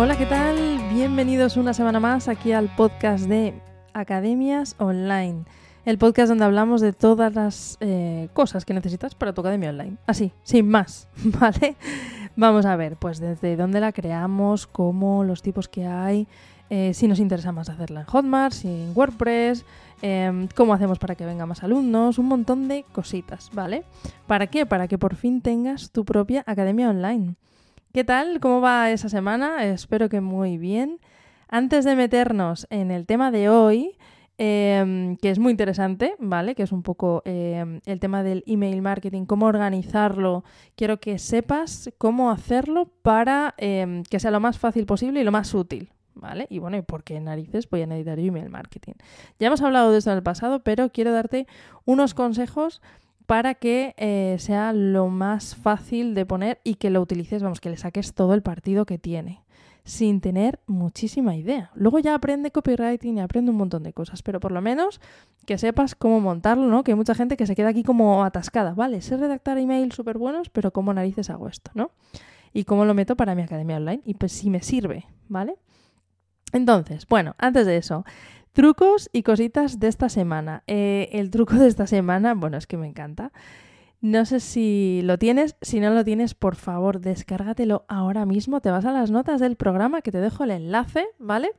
Hola, 0.00 0.16
¿qué 0.16 0.26
tal? 0.26 0.78
Bienvenidos 0.92 1.56
una 1.56 1.74
semana 1.74 1.98
más 1.98 2.28
aquí 2.28 2.52
al 2.52 2.72
podcast 2.76 3.24
de 3.24 3.52
Academias 3.94 4.76
Online. 4.78 5.42
El 5.84 5.98
podcast 5.98 6.28
donde 6.28 6.44
hablamos 6.44 6.80
de 6.80 6.92
todas 6.92 7.34
las 7.34 7.78
eh, 7.80 8.28
cosas 8.32 8.64
que 8.64 8.74
necesitas 8.74 9.16
para 9.16 9.32
tu 9.32 9.40
academia 9.40 9.70
online. 9.70 9.96
Así, 10.06 10.30
sin 10.44 10.68
más, 10.68 11.08
¿vale? 11.40 11.74
Vamos 12.36 12.64
a 12.64 12.76
ver, 12.76 12.94
pues 12.94 13.18
desde 13.18 13.56
dónde 13.56 13.80
la 13.80 13.90
creamos, 13.90 14.68
cómo, 14.68 15.24
los 15.24 15.42
tipos 15.42 15.66
que 15.66 15.84
hay, 15.84 16.28
eh, 16.70 16.94
si 16.94 17.08
nos 17.08 17.18
interesa 17.18 17.50
más 17.50 17.68
hacerla 17.68 18.02
en 18.02 18.06
Hotmart, 18.06 18.54
si 18.54 18.68
en 18.68 18.92
WordPress, 18.94 19.64
em, 20.00 20.46
cómo 20.54 20.74
hacemos 20.74 21.00
para 21.00 21.16
que 21.16 21.26
vengan 21.26 21.48
más 21.48 21.64
alumnos, 21.64 22.18
un 22.18 22.26
montón 22.26 22.68
de 22.68 22.84
cositas, 22.92 23.50
¿vale? 23.52 23.82
¿Para 24.28 24.46
qué? 24.46 24.64
Para 24.64 24.86
que 24.86 24.96
por 24.96 25.16
fin 25.16 25.40
tengas 25.40 25.90
tu 25.90 26.04
propia 26.04 26.44
academia 26.46 26.88
online. 26.88 27.34
¿Qué 27.92 28.04
tal? 28.04 28.38
¿Cómo 28.40 28.60
va 28.60 28.90
esa 28.90 29.08
semana? 29.08 29.64
Espero 29.64 30.10
que 30.10 30.20
muy 30.20 30.58
bien. 30.58 31.00
Antes 31.48 31.86
de 31.86 31.96
meternos 31.96 32.66
en 32.68 32.90
el 32.90 33.06
tema 33.06 33.30
de 33.30 33.48
hoy, 33.48 33.96
em, 34.36 35.16
que 35.16 35.30
es 35.30 35.38
muy 35.38 35.52
interesante, 35.52 36.14
¿vale? 36.18 36.54
Que 36.54 36.64
es 36.64 36.70
un 36.70 36.82
poco 36.82 37.22
em, 37.24 37.80
el 37.86 37.98
tema 37.98 38.22
del 38.22 38.44
email 38.46 38.82
marketing, 38.82 39.24
cómo 39.24 39.46
organizarlo. 39.46 40.44
Quiero 40.76 41.00
que 41.00 41.18
sepas 41.18 41.90
cómo 41.96 42.30
hacerlo 42.30 42.90
para 43.00 43.54
em, 43.56 44.02
que 44.02 44.20
sea 44.20 44.30
lo 44.32 44.40
más 44.40 44.58
fácil 44.58 44.84
posible 44.84 45.22
y 45.22 45.24
lo 45.24 45.32
más 45.32 45.54
útil, 45.54 45.90
¿vale? 46.14 46.46
Y 46.50 46.58
bueno, 46.58 46.76
¿y 46.76 46.82
por 46.82 47.04
qué 47.04 47.18
narices 47.20 47.70
voy 47.70 47.82
a 47.82 47.86
necesitar 47.86 48.18
email 48.18 48.50
marketing? 48.50 48.94
Ya 49.40 49.46
hemos 49.46 49.62
hablado 49.62 49.92
de 49.92 49.98
esto 49.98 50.10
en 50.10 50.18
el 50.18 50.22
pasado, 50.22 50.62
pero 50.62 50.90
quiero 50.90 51.12
darte 51.12 51.46
unos 51.86 52.12
consejos 52.12 52.82
para 53.28 53.54
que 53.54 53.94
eh, 53.98 54.36
sea 54.38 54.72
lo 54.72 55.08
más 55.08 55.54
fácil 55.54 56.14
de 56.14 56.24
poner 56.24 56.62
y 56.64 56.76
que 56.76 56.88
lo 56.88 57.02
utilices, 57.02 57.42
vamos, 57.42 57.60
que 57.60 57.68
le 57.68 57.76
saques 57.76 58.14
todo 58.14 58.32
el 58.32 58.40
partido 58.40 58.86
que 58.86 58.96
tiene, 58.96 59.42
sin 59.84 60.22
tener 60.22 60.60
muchísima 60.66 61.36
idea. 61.36 61.70
Luego 61.74 61.98
ya 61.98 62.14
aprende 62.14 62.50
copywriting 62.50 63.18
y 63.18 63.20
aprende 63.20 63.50
un 63.50 63.58
montón 63.58 63.82
de 63.82 63.92
cosas, 63.92 64.22
pero 64.22 64.40
por 64.40 64.50
lo 64.50 64.62
menos 64.62 65.02
que 65.44 65.58
sepas 65.58 65.94
cómo 65.94 66.20
montarlo, 66.20 66.68
¿no? 66.68 66.82
Que 66.82 66.92
hay 66.92 66.96
mucha 66.96 67.14
gente 67.14 67.36
que 67.36 67.46
se 67.46 67.54
queda 67.54 67.68
aquí 67.68 67.82
como 67.82 68.24
atascada, 68.24 68.72
vale, 68.72 69.02
sé 69.02 69.18
redactar 69.18 69.58
emails 69.58 69.94
súper 69.94 70.16
buenos, 70.16 70.48
pero 70.48 70.72
¿cómo 70.72 70.94
narices 70.94 71.28
hago 71.28 71.48
esto, 71.48 71.70
no? 71.74 71.90
Y 72.54 72.64
cómo 72.64 72.86
lo 72.86 72.94
meto 72.94 73.14
para 73.14 73.34
mi 73.34 73.42
academia 73.42 73.76
online 73.76 74.00
y 74.06 74.14
pues 74.14 74.32
si 74.32 74.48
me 74.48 74.62
sirve, 74.62 75.04
¿vale? 75.28 75.56
Entonces, 76.54 77.06
bueno, 77.06 77.34
antes 77.36 77.66
de 77.66 77.76
eso, 77.76 78.06
Trucos 78.58 79.08
y 79.12 79.22
cositas 79.22 79.78
de 79.78 79.86
esta 79.86 80.08
semana. 80.08 80.64
Eh, 80.66 81.10
el 81.12 81.30
truco 81.30 81.54
de 81.54 81.68
esta 81.68 81.86
semana, 81.86 82.34
bueno, 82.34 82.56
es 82.56 82.66
que 82.66 82.76
me 82.76 82.88
encanta. 82.88 83.30
No 84.00 84.24
sé 84.24 84.40
si 84.40 85.00
lo 85.04 85.16
tienes, 85.16 85.54
si 85.62 85.78
no 85.78 85.90
lo 85.90 86.02
tienes, 86.02 86.34
por 86.34 86.56
favor, 86.56 86.98
descárgatelo 86.98 87.84
ahora 87.86 88.26
mismo. 88.26 88.60
Te 88.60 88.72
vas 88.72 88.84
a 88.84 88.90
las 88.90 89.12
notas 89.12 89.38
del 89.38 89.54
programa 89.54 90.02
que 90.02 90.10
te 90.10 90.18
dejo 90.18 90.42
el 90.42 90.50
enlace, 90.50 91.06
¿vale? 91.20 91.52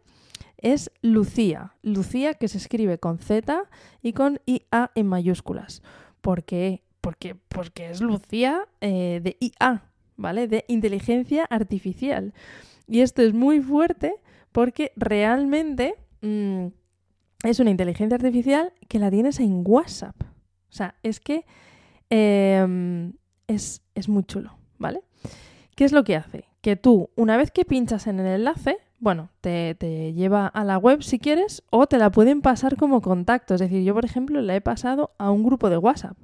Es 0.58 0.92
Lucía. 1.02 1.72
Lucía 1.84 2.34
que 2.34 2.50
se 2.50 2.58
escribe 2.58 2.98
con 2.98 3.18
Z 3.18 3.64
y 4.02 4.12
con 4.12 4.42
IA 4.46 4.92
en 4.94 5.08
mayúsculas. 5.08 5.82
¿Por 6.20 6.44
qué? 6.44 6.82
Porque, 7.00 7.34
porque 7.48 7.92
es 7.92 8.02
Lucía 8.02 8.68
eh, 8.82 9.22
de 9.24 9.38
IA, 9.40 9.86
¿vale? 10.18 10.50
De 10.50 10.66
inteligencia 10.68 11.46
artificial. 11.46 12.34
Y 12.90 13.00
esto 13.00 13.22
es 13.22 13.34
muy 13.34 13.62
fuerte 13.62 14.16
porque 14.52 14.92
realmente... 14.98 15.96
Mm, 16.22 16.68
es 17.44 17.60
una 17.60 17.70
inteligencia 17.70 18.16
artificial 18.16 18.74
que 18.88 19.00
la 19.00 19.10
tienes 19.10 19.40
en 19.40 19.64
WhatsApp. 19.66 20.16
O 20.22 20.72
sea, 20.72 20.96
es 21.04 21.20
que 21.20 21.46
em, 22.10 23.14
es, 23.48 23.82
muy 24.08 24.24
chulo, 24.24 24.58
¿vale? 24.78 25.02
¿Qué 25.76 25.86
es 25.86 25.92
lo 25.92 26.04
que 26.04 26.16
hace? 26.16 26.46
Que 26.62 26.76
tú, 26.76 27.10
una 27.16 27.38
vez 27.38 27.52
que 27.52 27.66
pinchas 27.66 28.08
en 28.08 28.20
el 28.20 28.28
enlace, 28.28 28.78
bueno, 29.00 29.30
te, 29.42 29.76
te, 29.76 30.14
lleva 30.14 30.48
a 30.48 30.64
la 30.64 30.78
web 30.78 31.02
si 31.02 31.20
quieres 31.20 31.64
o 31.70 31.88
te 31.88 31.98
la 31.98 32.12
pueden 32.12 32.42
pasar 32.42 32.76
como 32.76 33.02
contacto. 33.02 33.54
Es 33.56 33.62
decir, 33.62 33.84
yo, 33.84 33.94
por 33.94 34.06
ejemplo, 34.06 34.42
la 34.42 34.56
he 34.56 34.62
pasado 34.62 35.12
a 35.18 35.32
un 35.32 35.44
grupo 35.44 35.70
de 35.70 35.78
WhatsApp 35.78 36.18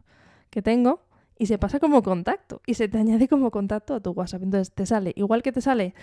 que 0.49 0.61
tengo 0.61 1.05
y 1.37 1.47
se 1.47 1.57
pasa 1.57 1.79
como 1.79 2.01
contacto 2.01 2.61
y 2.65 2.75
se 2.75 2.87
te 2.87 2.97
añade 2.99 3.27
como 3.27 3.51
contacto 3.51 3.95
a 3.95 3.99
tu 3.99 4.11
WhatsApp. 4.11 4.43
Entonces 4.43 4.73
te 4.73 4.85
sale, 4.85 5.13
igual 5.15 5.41
que 5.41 5.51
te 5.51 5.61
sale 5.61 5.93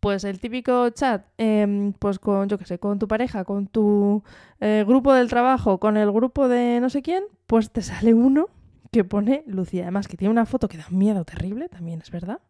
pues 0.00 0.24
el 0.24 0.40
típico 0.40 0.90
chat, 0.90 1.26
em, 1.38 1.92
pues 1.92 2.18
con, 2.18 2.48
yo 2.48 2.58
qué 2.58 2.64
sé, 2.64 2.78
con 2.78 2.98
tu 2.98 3.08
pareja, 3.08 3.44
con 3.44 3.66
tu 3.66 4.22
eh, 4.60 4.84
grupo 4.86 5.12
del 5.12 5.28
trabajo, 5.28 5.78
con 5.78 5.96
el 5.96 6.10
grupo 6.12 6.48
de 6.48 6.80
no 6.80 6.90
sé 6.90 7.02
quién, 7.02 7.24
pues 7.46 7.70
te 7.70 7.82
sale 7.82 8.14
uno 8.14 8.48
que 8.92 9.04
pone 9.04 9.44
Lucía. 9.46 9.82
Además, 9.82 10.08
que 10.08 10.16
tiene 10.16 10.32
una 10.32 10.46
foto 10.46 10.68
que 10.68 10.78
da 10.78 10.86
miedo 10.90 11.24
terrible, 11.24 11.68
también 11.68 12.00
es 12.00 12.10
verdad. 12.10 12.40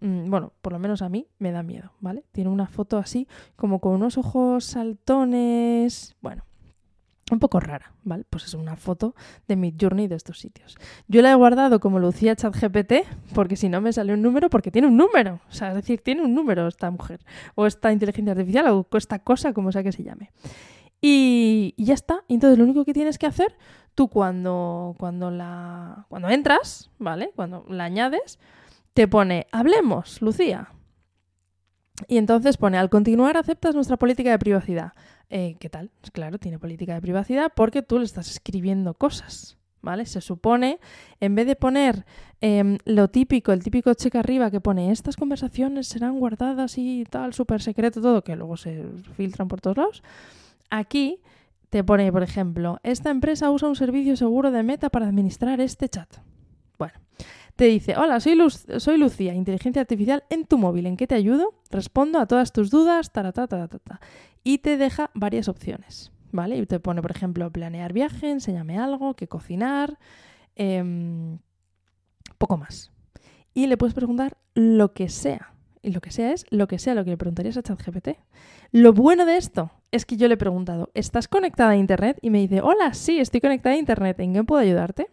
Mm, 0.00 0.30
bueno, 0.30 0.52
por 0.62 0.72
lo 0.72 0.78
menos 0.78 1.02
a 1.02 1.08
mí 1.08 1.28
me 1.38 1.52
da 1.52 1.62
miedo, 1.62 1.92
¿vale? 2.00 2.24
Tiene 2.32 2.50
una 2.50 2.66
foto 2.66 2.98
así, 2.98 3.28
como 3.56 3.80
con 3.80 3.92
unos 3.92 4.18
ojos 4.18 4.64
saltones. 4.64 6.16
Bueno, 6.20 6.44
un 7.30 7.40
poco 7.40 7.58
rara, 7.58 7.92
¿vale? 8.04 8.24
Pues 8.30 8.44
es 8.44 8.54
una 8.54 8.76
foto 8.76 9.14
de 9.48 9.56
mi 9.56 9.74
journey 9.78 10.06
de 10.06 10.14
estos 10.14 10.38
sitios. 10.38 10.76
Yo 11.08 11.22
la 11.22 11.32
he 11.32 11.34
guardado 11.34 11.80
como 11.80 11.98
Lucía 11.98 12.36
ChatGPT 12.36 12.92
porque 13.34 13.56
si 13.56 13.68
no 13.68 13.80
me 13.80 13.92
sale 13.92 14.14
un 14.14 14.22
número 14.22 14.48
porque 14.48 14.70
tiene 14.70 14.86
un 14.86 14.96
número. 14.96 15.40
O 15.48 15.52
sea, 15.52 15.70
es 15.70 15.74
decir, 15.74 16.00
tiene 16.02 16.22
un 16.22 16.34
número 16.34 16.68
esta 16.68 16.90
mujer 16.90 17.20
o 17.56 17.66
esta 17.66 17.92
inteligencia 17.92 18.32
artificial 18.32 18.68
o 18.68 18.86
esta 18.96 19.18
cosa, 19.18 19.52
como 19.52 19.72
sea 19.72 19.82
que 19.82 19.92
se 19.92 20.04
llame. 20.04 20.30
Y, 21.00 21.74
ya 21.76 21.94
está. 21.94 22.24
Entonces 22.28 22.58
lo 22.58 22.64
único 22.64 22.84
que 22.84 22.92
tienes 22.92 23.18
que 23.18 23.26
hacer, 23.26 23.56
tú 23.94 24.08
cuando, 24.08 24.94
cuando, 24.98 25.30
la, 25.30 26.06
cuando 26.08 26.28
entras, 26.28 26.90
¿vale? 26.98 27.32
Cuando 27.34 27.64
la 27.68 27.84
añades, 27.84 28.38
te 28.94 29.08
pone, 29.08 29.46
hablemos, 29.52 30.22
Lucía. 30.22 30.70
Y 32.08 32.18
entonces 32.18 32.56
pone, 32.56 32.78
al 32.78 32.90
continuar 32.90 33.36
aceptas 33.36 33.74
nuestra 33.74 33.96
política 33.96 34.30
de 34.30 34.38
privacidad. 34.38 34.92
Eh, 35.28 35.56
¿Qué 35.58 35.68
tal? 35.68 35.90
Pues 36.00 36.10
claro, 36.10 36.38
tiene 36.38 36.58
política 36.58 36.94
de 36.94 37.00
privacidad 37.00 37.52
porque 37.54 37.82
tú 37.82 37.98
le 37.98 38.04
estás 38.04 38.30
escribiendo 38.30 38.94
cosas. 38.94 39.56
¿Vale? 39.82 40.04
Se 40.04 40.20
supone, 40.20 40.80
en 41.20 41.36
vez 41.36 41.46
de 41.46 41.54
poner 41.54 42.06
em, 42.40 42.78
lo 42.86 43.06
típico, 43.06 43.52
el 43.52 43.62
típico 43.62 43.94
cheque 43.94 44.18
arriba 44.18 44.50
que 44.50 44.60
pone 44.60 44.90
estas 44.90 45.14
conversaciones 45.14 45.86
serán 45.86 46.18
guardadas 46.18 46.76
y 46.76 47.04
tal, 47.08 47.34
súper 47.34 47.62
secreto, 47.62 48.00
todo, 48.00 48.24
que 48.24 48.34
luego 48.34 48.56
se 48.56 48.84
filtran 49.16 49.46
por 49.46 49.60
todos 49.60 49.76
lados, 49.76 50.02
aquí 50.70 51.20
te 51.70 51.84
pone, 51.84 52.10
por 52.10 52.24
ejemplo, 52.24 52.80
esta 52.82 53.10
empresa 53.10 53.50
usa 53.50 53.68
un 53.68 53.76
servicio 53.76 54.16
seguro 54.16 54.50
de 54.50 54.64
meta 54.64 54.90
para 54.90 55.06
administrar 55.06 55.60
este 55.60 55.88
chat. 55.88 56.16
Bueno, 56.78 56.94
te 57.54 57.66
dice, 57.66 57.96
hola, 57.96 58.18
soy, 58.18 58.36
soy 58.78 58.98
Lucía, 58.98 59.34
inteligencia 59.34 59.82
artificial 59.82 60.24
en 60.30 60.46
tu 60.46 60.58
móvil, 60.58 60.86
¿en 60.86 60.96
qué 60.96 61.06
te 61.06 61.14
ayudo? 61.14 61.54
Respondo 61.70 62.18
a 62.18 62.26
todas 62.26 62.52
tus 62.52 62.70
dudas, 62.70 63.12
ta, 63.12 63.30
ta, 63.30 63.46
ta, 63.46 63.68
ta, 63.68 64.00
Y 64.46 64.58
te 64.58 64.76
deja 64.76 65.10
varias 65.12 65.48
opciones, 65.48 66.12
¿vale? 66.30 66.56
Y 66.56 66.66
te 66.66 66.78
pone, 66.78 67.02
por 67.02 67.10
ejemplo, 67.10 67.50
planear 67.50 67.92
viaje, 67.92 68.30
enséñame 68.30 68.78
algo, 68.78 69.14
qué 69.14 69.26
cocinar, 69.26 69.98
em, 70.54 71.40
poco 72.38 72.56
más. 72.56 72.92
Y 73.54 73.66
le 73.66 73.76
puedes 73.76 73.92
preguntar 73.92 74.36
lo 74.54 74.92
que 74.92 75.08
sea. 75.08 75.52
Y 75.82 75.90
lo 75.90 76.00
que 76.00 76.12
sea 76.12 76.32
es 76.32 76.46
lo 76.50 76.68
que 76.68 76.78
sea 76.78 76.94
lo 76.94 77.02
que 77.02 77.10
le 77.10 77.16
preguntarías 77.16 77.56
a 77.56 77.62
ChatGPT. 77.64 78.10
Lo 78.70 78.92
bueno 78.92 79.26
de 79.26 79.36
esto 79.36 79.72
es 79.90 80.06
que 80.06 80.16
yo 80.16 80.28
le 80.28 80.34
he 80.34 80.36
preguntado, 80.36 80.92
¿estás 80.94 81.26
conectada 81.26 81.70
a 81.70 81.76
Internet? 81.76 82.20
Y 82.22 82.30
me 82.30 82.38
dice, 82.38 82.60
hola, 82.60 82.94
sí, 82.94 83.18
estoy 83.18 83.40
conectada 83.40 83.74
a 83.74 83.78
Internet, 83.78 84.20
¿en 84.20 84.32
qué 84.32 84.44
puedo 84.44 84.62
ayudarte? 84.62 85.08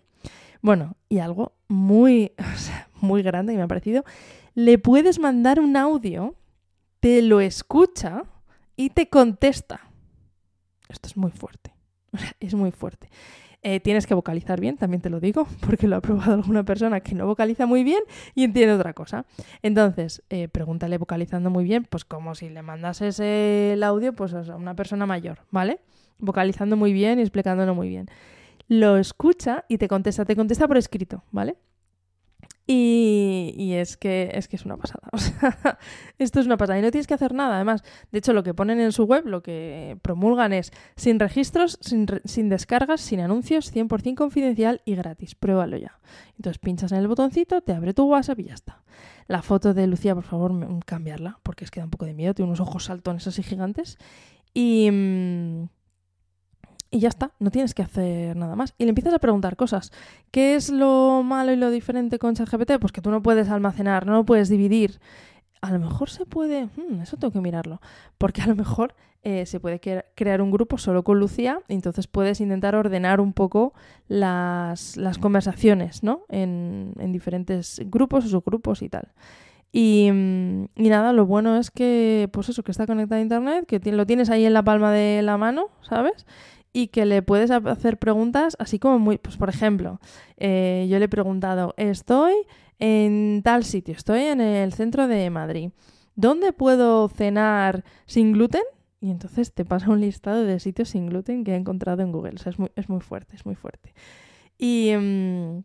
Bueno, 0.61 0.95
y 1.09 1.17
algo 1.17 1.53
muy, 1.67 2.33
muy 3.01 3.23
grande 3.23 3.53
que 3.53 3.57
me 3.57 3.63
ha 3.63 3.67
parecido, 3.67 4.03
le 4.53 4.77
puedes 4.77 5.17
mandar 5.17 5.59
un 5.59 5.75
audio, 5.75 6.35
te 7.00 7.23
lo 7.23 7.41
escucha 7.41 8.25
y 8.75 8.89
te 8.89 9.09
contesta. 9.09 9.81
Esto 10.89 11.07
es 11.07 11.17
muy 11.17 11.31
fuerte, 11.31 11.73
es 12.39 12.53
muy 12.53 12.72
fuerte. 12.72 13.09
Eh, 13.66 13.79
tienes 13.79 14.06
que 14.06 14.13
vocalizar 14.13 14.59
bien, 14.59 14.75
también 14.75 15.01
te 15.01 15.09
lo 15.09 15.21
digo, 15.21 15.47
porque 15.65 15.88
lo 15.88 15.95
ha 15.95 16.01
probado 16.01 16.33
alguna 16.33 16.63
persona 16.63 17.00
que 17.00 17.15
no 17.15 17.25
vocaliza 17.25 17.65
muy 17.65 17.83
bien 17.83 18.03
y 18.36 18.44
entiende 18.44 18.74
otra 18.74 18.94
cosa. 18.94 19.25
Entonces, 19.62 20.24
eh, 20.30 20.50
pregúntale 20.50 20.97
vocalizando 20.97 21.50
muy 21.50 21.63
bien, 21.63 21.86
pues 21.89 22.03
como 22.03 22.36
si 22.36 22.50
le 22.50 22.62
mandases 22.62 23.19
el 23.19 23.81
audio 23.83 24.13
pues, 24.13 24.33
a 24.33 24.56
una 24.56 24.75
persona 24.75 25.06
mayor, 25.06 25.39
¿vale? 25.51 25.80
Vocalizando 26.19 26.75
muy 26.75 26.94
bien 26.94 27.19
y 27.19 27.21
explicándolo 27.21 27.74
muy 27.74 27.89
bien 27.89 28.09
lo 28.68 28.97
escucha 28.97 29.65
y 29.68 29.77
te 29.77 29.88
contesta, 29.88 30.25
te 30.25 30.36
contesta 30.36 30.68
por 30.68 30.77
escrito, 30.77 31.24
¿vale? 31.31 31.57
Y, 32.65 33.74
es, 33.74 33.98
que, 33.98 34.31
es 34.33 34.48
que 34.48 34.56
es 34.56 34.63
una 34.63 34.77
pasada. 34.77 35.10
Esto 36.18 36.39
es 36.39 36.45
una 36.45 36.56
pasada. 36.56 36.80
Y 36.80 36.81
no 36.81 36.92
tienes 36.92 37.07
que 37.07 37.13
hacer 37.13 37.33
nada. 37.33 37.56
Además, 37.56 37.83
de 38.12 38.19
hecho, 38.19 38.31
lo 38.31 38.44
que 38.44 38.54
ponen 38.54 38.80
en 38.80 38.94
su 38.94 39.04
web, 39.04 39.25
lo 39.25 39.44
que 39.44 39.98
promulgan 40.01 40.54
es 40.54 40.71
sin 40.95 41.19
registros, 41.19 41.77
sin, 41.81 42.07
sin 42.24 42.48
descargas, 42.48 43.01
sin 43.01 43.19
anuncios, 43.19 43.74
100% 43.74 44.15
confidencial 44.15 44.81
y 44.86 44.95
gratis. 44.95 45.36
Pruébalo 45.36 45.75
ya. 45.75 46.00
Entonces 46.38 46.57
pinchas 46.60 46.92
en 46.94 47.00
el 47.00 47.07
botoncito, 47.07 47.62
te 47.62 47.74
abre 47.74 47.94
tu 47.94 48.06
WhatsApp 48.06 48.39
y 48.39 48.45
ya 48.45 48.54
está. 48.54 48.81
La 49.27 49.42
foto 49.42 49.74
de 49.74 49.86
Lucía, 49.88 50.16
por 50.16 50.24
favor, 50.24 50.54
cambiarla, 50.86 51.39
porque 51.44 51.66
es 51.66 51.71
que 51.71 51.81
da 51.81 51.86
un 51.86 51.92
poco 51.92 52.06
de 52.06 52.13
miedo. 52.13 52.33
Tiene 52.33 52.48
unos 52.48 52.62
ojos 52.62 52.86
saltones 52.86 53.27
así 53.27 53.44
gigantes. 53.44 53.98
Y. 54.54 54.89
Mm, 54.89 55.68
y 56.94 57.00
ya 57.00 57.10
está, 57.10 57.31
no 57.40 57.50
tienes 57.50 57.74
que 57.74 57.81
hacer 57.81 58.38
nada 58.38 58.56
más. 58.56 58.75
Y 58.78 58.84
le 58.84 58.90
empiezas 58.90 59.13
a 59.13 59.19
preguntar 59.19 59.56
cosas. 59.56 59.92
¿Qué 60.31 60.56
es 60.56 60.69
lo 60.69 61.24
malo 61.24 61.51
y 61.51 61.56
lo 61.56 61.72
diferente 61.72 62.19
con 62.19 62.36
ChatGPT? 62.36 62.74
Pues 62.80 62.94
que 62.94 63.01
tú 63.01 63.10
no 63.10 63.24
puedes 63.24 63.50
almacenar, 63.50 64.06
no 64.06 64.25
puedes 64.25 64.48
dividir 64.48 65.00
a 65.63 65.72
lo 65.72 65.80
mejor 65.80 66.10
se 66.10 66.25
puede, 66.25 66.66
hmm, 66.66 67.00
eso 67.01 67.16
tengo 67.16 67.31
que 67.31 67.40
mirarlo, 67.40 67.80
porque 68.18 68.42
a 68.42 68.48
lo 68.48 68.56
mejor 68.56 68.95
eh, 69.24 69.45
se 69.45 69.62
puede 69.62 69.80
crear 70.13 70.42
un 70.42 70.51
grupo 70.51 70.78
solo 70.78 71.06
con 71.06 71.22
Lucía 71.22 71.62
y 71.69 71.75
entonces 71.75 72.06
puedes 72.06 72.42
intentar 72.42 72.75
ordenar 72.75 73.22
un 73.22 73.31
poco 73.31 73.74
las, 74.10 75.00
conversaciones, 75.22 76.04
¿no? 76.04 76.25
En, 76.28 76.94
diferentes 77.13 77.81
grupos 77.86 78.25
o 78.25 78.28
subgrupos 78.28 78.81
y 78.81 78.90
tal. 78.90 79.13
Y, 79.72 80.12
mm, 80.12 80.66
y, 80.75 80.90
nada, 80.90 81.13
lo 81.13 81.25
bueno 81.25 81.56
es 81.56 81.72
que, 81.72 82.30
pues 82.34 82.50
eso, 82.50 82.62
que 82.63 82.72
está 82.72 82.86
conectado 82.86 83.19
a 83.19 83.24
internet, 83.24 83.66
que 83.66 83.80
lo 83.94 84.06
tienes 84.06 84.30
ahí 84.30 84.44
en 84.44 84.54
la 84.54 84.63
palma 84.63 84.92
de 84.92 85.22
la 85.22 85.38
mano, 85.38 85.68
¿sabes? 85.81 86.25
Y 86.73 86.87
que 86.87 87.05
le 87.05 87.21
puedes 87.21 87.51
hacer 87.51 87.99
preguntas 87.99 88.55
así 88.59 88.79
como 88.79 88.97
muy, 88.97 89.19
pues 89.19 89.37
por 89.37 89.49
ejemplo, 89.49 89.99
eh, 90.37 90.87
yo 90.89 90.97
le 90.97 91.05
he 91.05 91.09
preguntado, 91.09 91.75
estoy 91.77 92.33
en 92.79 93.41
tal 93.43 93.63
sitio, 93.63 93.93
estoy 93.93 94.21
en 94.21 94.41
el 94.41 94.73
centro 94.73 95.07
de 95.07 95.29
Madrid. 95.29 95.69
¿Dónde 96.15 96.51
puedo 96.51 97.07
cenar 97.09 97.83
sin 98.05 98.33
gluten? 98.33 98.63
Y 98.99 99.11
entonces 99.11 99.53
te 99.53 99.65
pasa 99.65 99.89
un 99.89 100.01
listado 100.01 100.43
de 100.43 100.59
sitios 100.59 100.89
sin 100.89 101.07
gluten 101.07 101.43
que 101.43 101.51
he 101.51 101.55
encontrado 101.55 102.01
en 102.01 102.11
Google. 102.11 102.35
O 102.35 102.37
sea, 102.37 102.51
es 102.51 102.59
muy, 102.59 102.71
es 102.75 102.89
muy 102.89 103.01
fuerte, 103.01 103.35
es 103.35 103.45
muy 103.45 103.55
fuerte. 103.55 103.93
Y 104.57 104.93
mm, 104.97 105.63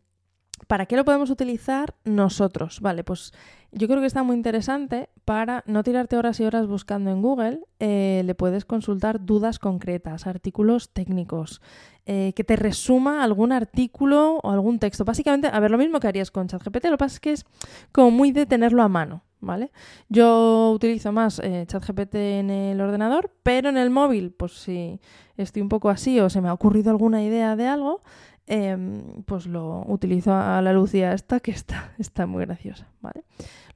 ¿para 0.67 0.87
qué 0.87 0.97
lo 0.97 1.05
podemos 1.05 1.31
utilizar 1.31 1.95
nosotros? 2.05 2.81
Vale, 2.81 3.05
pues 3.05 3.33
yo 3.71 3.87
creo 3.87 4.01
que 4.01 4.07
está 4.07 4.23
muy 4.23 4.35
interesante 4.35 5.11
para 5.25 5.63
no 5.67 5.83
tirarte 5.83 6.17
horas 6.17 6.41
y 6.41 6.45
horas 6.45 6.67
buscando 6.67 7.11
en 7.11 7.21
Google. 7.21 7.61
Eh, 7.81 8.23
le 8.25 8.35
puedes 8.35 8.65
consultar 8.65 9.25
dudas 9.25 9.59
concretas, 9.59 10.27
artículos 10.27 10.91
técnicos, 10.91 11.61
eh, 12.07 12.33
que 12.35 12.45
te 12.45 12.57
resuma 12.57 13.23
algún 13.23 13.53
artículo 13.53 14.41
o 14.43 14.51
algún 14.51 14.79
texto. 14.79 15.05
Básicamente, 15.05 15.49
a 15.53 15.61
ver, 15.61 15.71
lo 15.71 15.77
mismo 15.77 16.01
que 16.01 16.09
harías 16.09 16.31
con 16.31 16.49
ChatGPT, 16.49 16.87
lo 16.87 16.93
que 16.93 16.97
pasa 16.97 17.15
es 17.15 17.21
que 17.21 17.33
es 17.33 17.47
como 17.93 18.11
muy 18.11 18.33
de 18.33 18.47
tenerlo 18.47 18.83
a 18.83 18.89
mano, 18.89 19.23
¿vale? 19.41 19.71
Yo 20.09 20.73
utilizo 20.75 21.13
más 21.13 21.39
eh, 21.41 21.65
ChatGPT 21.67 22.15
en 22.15 22.49
el 22.49 22.81
ordenador, 22.81 23.31
pero 23.43 23.69
en 23.69 23.77
el 23.77 23.91
móvil, 23.91 24.33
pues 24.33 24.53
si 24.53 24.99
estoy 25.37 25.61
un 25.61 25.69
poco 25.69 25.91
así 25.91 26.19
o 26.21 26.31
se 26.31 26.41
me 26.41 26.49
ha 26.49 26.55
ocurrido 26.55 26.91
alguna 26.91 27.23
idea 27.23 27.55
de 27.55 27.67
algo, 27.67 28.03
em, 28.49 29.23
pues 29.25 29.47
lo 29.47 29.85
utilizo 29.87 30.35
a 30.35 30.61
la 30.63 30.73
Lucía 30.73 31.13
esta, 31.13 31.41
que 31.41 31.51
está, 31.51 31.93
está 31.99 32.27
muy 32.27 32.45
graciosa, 32.45 32.89
¿vale? 33.01 33.25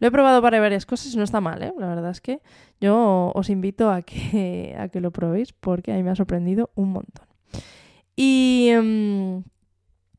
Lo 0.01 0.09
he 0.09 0.11
probado 0.11 0.43
para 0.43 0.59
varias 0.61 0.87
cosas 0.87 1.15
y 1.15 1.17
no 1.17 1.25
está 1.25 1.41
mal, 1.41 1.63
¿eh? 1.63 1.73
La 1.79 1.87
verdad 1.87 2.11
es 2.11 2.21
que 2.21 2.41
yo 2.81 3.31
os 3.35 3.51
invito 3.51 3.91
a 3.91 4.03
que, 4.03 4.75
a 4.79 4.89
que 4.89 5.01
lo 5.01 5.11
probéis 5.11 5.53
porque 5.53 5.93
a 5.93 5.97
mí 5.97 6.03
me 6.03 6.11
ha 6.11 6.17
sorprendido 6.17 6.71
un 6.75 6.93
montón. 6.93 7.27
Y 8.17 8.69
em, 8.71 9.43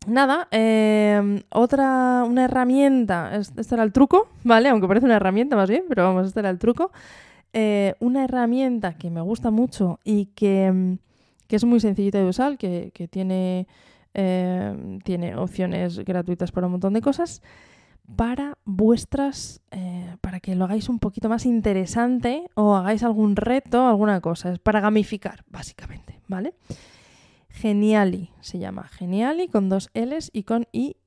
nada, 0.08 0.48
em, 0.52 1.42
otra, 1.50 2.24
una 2.28 2.46
herramienta, 2.46 3.36
este 3.36 3.76
era 3.76 3.84
el 3.84 3.92
truco, 3.92 4.30
¿vale? 4.44 4.70
Aunque 4.70 4.88
parece 4.88 5.06
una 5.06 5.16
herramienta 5.18 5.56
más 5.56 5.70
bien, 5.70 5.86
pero 5.90 6.04
vamos, 6.04 6.28
este 6.28 6.40
era 6.40 6.50
el 6.50 6.60
truco. 6.60 6.92
Eh, 7.54 7.94
una 8.00 8.24
herramienta 8.24 8.98
que 8.98 9.12
me 9.12 9.22
gusta 9.22 9.52
mucho 9.52 10.00
y 10.04 10.28
que, 10.28 10.66
em, 10.66 10.98
es 11.50 11.64
muy 11.66 11.80
sencillita 11.80 12.18
de 12.18 12.26
usar, 12.26 12.58
que, 12.58 12.92
tiene, 13.12 13.68
tiene 14.13 15.36
opciones 15.36 16.00
gratuitas 16.00 16.51
para 16.51 16.68
un 16.68 16.74
montón 16.74 16.94
de 16.94 17.01
cosas, 17.01 17.42
para 18.15 18.57
vuestras, 18.65 19.62
eh, 19.71 20.18
para 20.21 20.39
que 20.39 20.56
lo 20.56 20.65
hagáis 20.65 20.89
un 20.89 21.00
poquito 21.00 21.30
más 21.30 21.45
interesante 21.45 22.50
o 22.56 22.75
hagáis 22.75 23.04
algún 23.04 23.36
reto, 23.36 23.88
alguna 23.88 24.21
cosa. 24.21 24.51
Es 24.51 24.60
para 24.60 24.81
gamificar, 24.81 25.44
básicamente, 25.48 26.19
¿vale? 26.27 26.54
Geniali 27.50 28.31
se 28.42 28.60
llama. 28.60 28.88
Geniali 28.88 29.48
con 29.48 29.69
dos 29.69 29.89
L's 29.94 30.30
y 30.33 30.44
con 30.44 30.68
Y. 30.71 30.98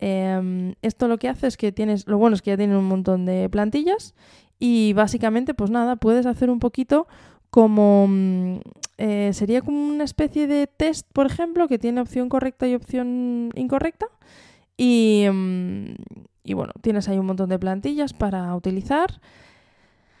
Em, 0.00 0.74
esto 0.82 1.08
lo 1.08 1.18
que 1.18 1.28
hace 1.28 1.46
es 1.46 1.56
que 1.56 1.72
tienes, 1.72 2.06
lo 2.06 2.18
bueno 2.18 2.34
es 2.34 2.42
que 2.42 2.50
ya 2.50 2.56
tiene 2.56 2.76
un 2.76 2.84
montón 2.84 3.24
de 3.24 3.48
plantillas 3.48 4.14
y 4.58 4.92
básicamente 4.92 5.54
pues 5.54 5.70
nada, 5.70 5.96
puedes 5.96 6.26
hacer 6.26 6.50
un 6.50 6.58
poquito 6.58 7.08
como 7.50 8.06
mm, 8.08 8.60
eh, 8.98 9.30
sería 9.32 9.62
como 9.62 9.86
una 9.86 10.04
especie 10.04 10.46
de 10.46 10.66
test, 10.66 11.06
por 11.12 11.26
ejemplo, 11.26 11.68
que 11.68 11.78
tiene 11.78 12.00
opción 12.00 12.28
correcta 12.28 12.66
y 12.66 12.74
opción 12.74 13.50
incorrecta. 13.54 14.06
Y, 14.76 15.26
mm, 15.30 15.94
y 16.44 16.54
bueno, 16.54 16.72
tienes 16.80 17.08
ahí 17.08 17.18
un 17.18 17.26
montón 17.26 17.48
de 17.48 17.58
plantillas 17.58 18.12
para 18.12 18.54
utilizar. 18.54 19.20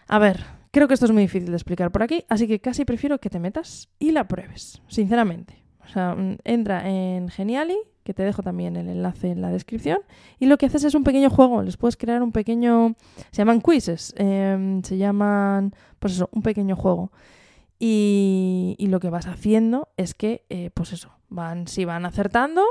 A 0.08 0.18
ver, 0.18 0.44
Creo 0.70 0.86
que 0.86 0.94
esto 0.94 1.06
es 1.06 1.12
muy 1.12 1.22
difícil 1.22 1.50
de 1.50 1.56
explicar 1.56 1.90
por 1.90 2.02
aquí, 2.02 2.24
así 2.28 2.46
que 2.46 2.60
casi 2.60 2.84
prefiero 2.84 3.18
que 3.18 3.30
te 3.30 3.40
metas 3.40 3.88
y 3.98 4.12
la 4.12 4.28
pruebes, 4.28 4.82
sinceramente. 4.88 5.62
O 5.84 5.88
sea, 5.88 6.14
mm, 6.14 6.38
entra 6.44 6.88
en 6.88 7.28
Geniali, 7.30 7.78
que 8.08 8.14
te 8.14 8.22
dejo 8.22 8.42
también 8.42 8.74
el 8.76 8.88
enlace 8.88 9.30
en 9.30 9.42
la 9.42 9.50
descripción, 9.50 9.98
y 10.38 10.46
lo 10.46 10.56
que 10.56 10.64
haces 10.64 10.82
es 10.82 10.94
un 10.94 11.04
pequeño 11.04 11.28
juego, 11.28 11.62
les 11.62 11.76
puedes 11.76 11.98
crear 11.98 12.22
un 12.22 12.32
pequeño... 12.32 12.94
Se 13.32 13.42
llaman 13.42 13.60
quizzes, 13.60 14.14
em, 14.16 14.82
se 14.82 14.96
llaman, 14.96 15.74
pues 15.98 16.14
eso, 16.14 16.30
un 16.32 16.40
pequeño 16.40 16.74
juego. 16.74 17.12
Y, 17.78 18.76
lo 18.88 18.98
que 18.98 19.10
vas 19.10 19.26
haciendo 19.26 19.88
es 19.98 20.14
que, 20.14 20.46
eh, 20.48 20.70
pues 20.72 20.94
eso, 20.94 21.10
van, 21.28 21.68
si 21.68 21.84
van 21.84 22.06
acertando, 22.06 22.62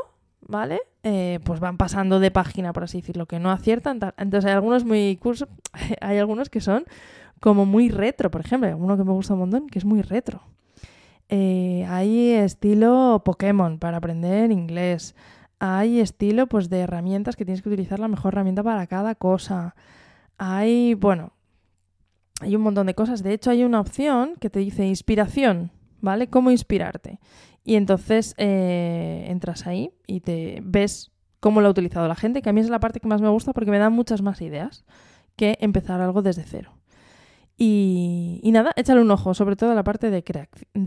¿vale? 0.42 0.80
Eh, 1.04 1.40
pues 1.44 1.60
van 1.60 1.78
pasando 1.78 2.20
de 2.20 2.32
página, 2.32 2.74
por 2.74 2.86
así 2.86 3.02
decirlo, 3.02 3.28
que 3.28 3.38
no 3.38 3.52
aciertan. 3.52 4.00
Entonces 4.18 4.46
hay 4.46 4.56
algunos 4.56 4.86
muy 4.86 5.20
hay 6.02 6.18
algunos 6.18 6.50
que 6.50 6.62
son 6.62 6.86
como 7.40 7.68
muy 7.68 7.90
retro, 7.90 8.32
por 8.32 8.42
ejemplo. 8.42 8.68
Hay 8.68 8.74
uno 8.74 8.98
que 8.98 9.04
me 9.04 9.12
gusta 9.12 9.36
un 9.36 9.42
montón, 9.42 9.68
que 9.68 9.78
es 9.78 9.86
muy 9.86 10.02
retro. 10.02 10.42
Eh, 11.30 11.86
hay 11.90 12.32
estilo 12.32 13.22
Pokémon 13.26 13.80
para 13.80 13.98
aprender 13.98 14.52
inglés. 14.52 15.16
Hay 15.60 16.00
estilo 16.00 16.48
pues 16.48 16.70
de 16.70 16.80
herramientas 16.80 17.36
que 17.36 17.46
tienes 17.46 17.62
que 17.62 17.70
utilizar 17.70 18.00
la 18.00 18.08
mejor 18.08 18.34
herramienta 18.34 18.64
para 18.64 18.88
cada 18.88 19.16
cosa. 19.16 19.76
Hay, 20.38 20.94
bueno, 20.94 21.34
hay 22.42 22.56
un 22.56 22.62
montón 22.62 22.88
de 22.88 22.94
cosas. 22.94 23.24
De 23.24 23.34
hecho, 23.34 23.52
hay 23.52 23.64
una 23.64 23.80
opción 23.80 24.36
que 24.40 24.50
te 24.50 24.60
dice 24.60 24.86
inspiración, 24.86 25.72
¿vale? 26.00 26.28
¿Cómo 26.28 26.52
inspirarte? 26.52 27.20
Y 27.64 27.76
entonces 27.76 28.34
eh, 28.38 29.26
entras 29.28 29.68
ahí 29.68 29.92
y 30.06 30.22
te 30.22 30.62
ves 30.64 31.12
cómo 31.40 31.62
lo 31.62 31.68
ha 31.68 31.72
utilizado 31.72 32.08
la 32.08 32.16
gente, 32.16 32.42
que 32.42 32.50
a 32.50 32.54
mí 32.54 32.62
es 32.62 32.70
la 32.70 32.80
parte 32.80 33.00
que 33.00 33.08
más 33.08 33.22
me 33.22 33.30
gusta 33.30 33.54
porque 33.54 33.72
me 33.72 33.78
da 33.78 33.90
muchas 33.90 34.22
más 34.22 34.42
ideas 34.42 34.86
que 35.36 35.58
empezar 35.60 36.02
algo 36.02 36.22
desde 36.22 36.44
cero. 36.44 36.77
Y, 37.60 38.50
nada, 38.52 38.72
échale 38.76 39.02
un 39.02 39.10
ojo, 39.10 39.34
sobre 39.34 39.56
todo 39.56 39.72
a 39.72 39.76
la 39.76 39.84
parte 39.84 40.12
de, 40.12 40.24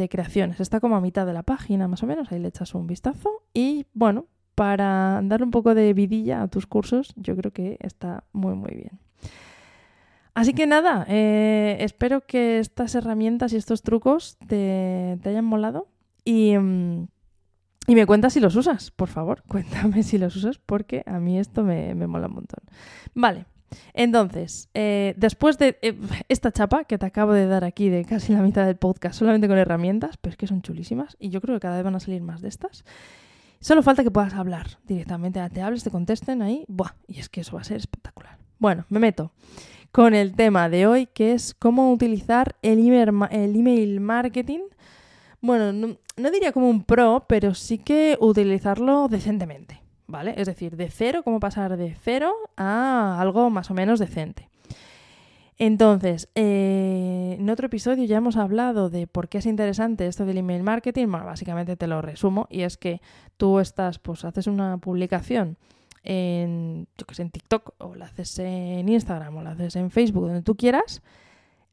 creaciones. 0.08 0.61
Está 0.61 0.78
como 0.78 0.94
a 0.96 1.00
mitad 1.00 1.26
de 1.26 1.32
la 1.32 1.43
página, 1.43 1.88
más 1.88 2.02
o 2.05 2.06
menos, 2.06 2.31
ahí 2.31 2.38
le 2.38 2.49
echas 2.49 2.75
un 2.75 2.87
vistazo. 2.87 3.43
Y 3.52 3.87
bueno, 3.93 4.26
para 4.55 5.20
darle 5.24 5.44
un 5.44 5.50
poco 5.50 5.74
de 5.74 5.93
vidilla 5.94 6.43
a 6.43 6.48
tus 6.48 6.67
cursos, 6.67 7.12
yo 7.17 7.36
creo 7.36 7.53
que 7.53 7.77
está 7.81 8.22
muy, 8.32 8.55
muy 8.55 8.70
bien. 8.70 9.00
Así 10.32 10.55
que 10.55 10.67
nada, 10.69 11.05
eh, 11.08 11.79
espero 11.81 12.24
que 12.24 12.60
estas 12.60 12.94
herramientas 12.94 13.53
y 13.53 13.56
estos 13.56 13.82
trucos 13.82 14.39
te, 14.46 15.19
hayan 15.24 15.44
molado 15.44 15.89
y, 16.24 16.55
y, 16.55 17.94
me 17.94 18.06
cuentas 18.06 18.34
si 18.34 18.41
los 18.41 18.55
usas, 18.55 18.93
por 18.93 19.08
favor, 19.08 19.43
cuéntame 19.48 20.05
si 20.05 20.19
los 20.19 20.36
usas 20.36 20.58
porque 20.58 21.03
a 21.06 21.19
mí 21.19 21.36
esto 21.36 21.65
me, 21.65 21.96
me 21.96 22.06
mola 22.06 22.29
un 22.29 22.34
montón. 22.34 22.60
Vale, 23.12 23.46
entonces, 23.94 24.69
eh, 24.74 25.15
después 25.17 25.58
de 25.58 25.79
eh, 25.82 25.98
esta 26.29 26.53
chapa 26.53 26.84
que 26.84 26.98
te 26.98 27.06
acabo 27.06 27.32
de 27.32 27.46
dar 27.46 27.65
aquí 27.65 27.89
de 27.89 28.05
casi 28.05 28.32
la 28.32 28.43
mitad 28.43 28.67
del 28.67 28.77
podcast, 28.77 29.19
solamente 29.19 29.48
con 29.48 29.58
herramientas, 29.58 30.17
pero 30.17 30.32
es 30.32 30.36
que 30.36 30.46
son 30.46 30.62
chulísimas 30.62 31.17
y 31.19 31.31
yo 31.31 31.41
creo 31.41 31.56
que 31.56 31.60
cada 31.60 31.77
vez 31.77 31.84
van 31.84 31.94
a 31.94 32.00
salir 32.00 32.22
más 32.22 32.41
de 32.41 32.48
estas. 32.48 32.84
Solo 33.60 33.82
falta 33.82 34.03
que 34.03 34.10
puedas 34.10 34.34
hablar 34.34 34.79
directamente, 34.86 35.41
te 35.50 35.60
hables, 35.60 35.84
te 35.84 35.91
contesten 35.91 36.41
ahí, 36.41 36.65
¡buah! 36.69 36.94
Y 37.06 37.19
es 37.19 37.29
que 37.29 37.43
eso 37.43 37.56
va 37.56 37.60
a 37.60 37.65
ser 37.65 37.77
espectacular. 37.77 38.39
Bueno, 38.58 38.86
me 38.89 39.00
meto 39.00 39.32
con 39.93 40.15
el 40.15 40.34
tema 40.34 40.69
de 40.69 40.86
hoy, 40.86 41.06
que 41.06 41.32
es 41.32 41.55
cómo 41.55 41.93
utilizar 41.93 42.56
el 42.62 42.79
email, 42.79 44.00
marketing. 44.00 44.60
Bueno, 45.41 45.96
no 46.17 46.31
diría 46.31 46.53
como 46.53 46.70
un 46.70 46.84
pro, 46.84 47.24
pero 47.29 47.55
sí 47.55 47.79
que 47.79 48.17
utilizarlo 48.20 49.08
decentemente. 49.08 49.81
¿vale? 50.10 50.34
Es 50.36 50.46
decir, 50.46 50.77
de 50.77 50.91
cero, 50.91 51.22
cómo 51.22 51.41
pasar 51.41 51.77
de 51.77 51.96
cero 52.03 52.34
a 52.60 53.20
algo 53.20 53.48
más 53.50 53.70
o 53.70 53.74
menos 53.74 53.98
decente. 53.98 54.48
Entonces, 55.56 56.29
eh, 56.34 57.36
en 57.38 57.50
otro 57.50 57.67
episodio 57.67 58.05
ya 58.05 58.19
hemos 58.19 58.36
hablado 58.36 58.88
de 58.88 59.06
por 59.06 59.29
qué 59.29 59.38
es 59.38 59.46
interesante 59.46 60.06
esto 60.06 60.24
del 60.24 60.38
email 60.38 60.62
marketing. 60.62 61.08
Bueno, 61.08 61.26
básicamente 61.26 61.76
te 61.76 61.86
lo 61.86 62.00
resumo 62.00 62.46
y 62.50 62.62
es 62.62 62.76
que 62.76 63.00
tú 63.36 63.58
estás, 63.58 63.98
pues 63.98 64.24
haces 64.24 64.46
una 64.46 64.79
publicación 64.79 65.58
en, 66.02 66.86
yo 66.96 67.06
que 67.06 67.14
sé, 67.14 67.22
en 67.22 67.31
TikTok 67.31 67.74
o 67.79 67.94
la 67.94 68.06
haces 68.06 68.38
en 68.38 68.88
Instagram 68.88 69.36
o 69.36 69.43
la 69.43 69.50
haces 69.50 69.76
en 69.76 69.90
Facebook, 69.90 70.26
donde 70.26 70.43
tú 70.43 70.56
quieras, 70.56 71.02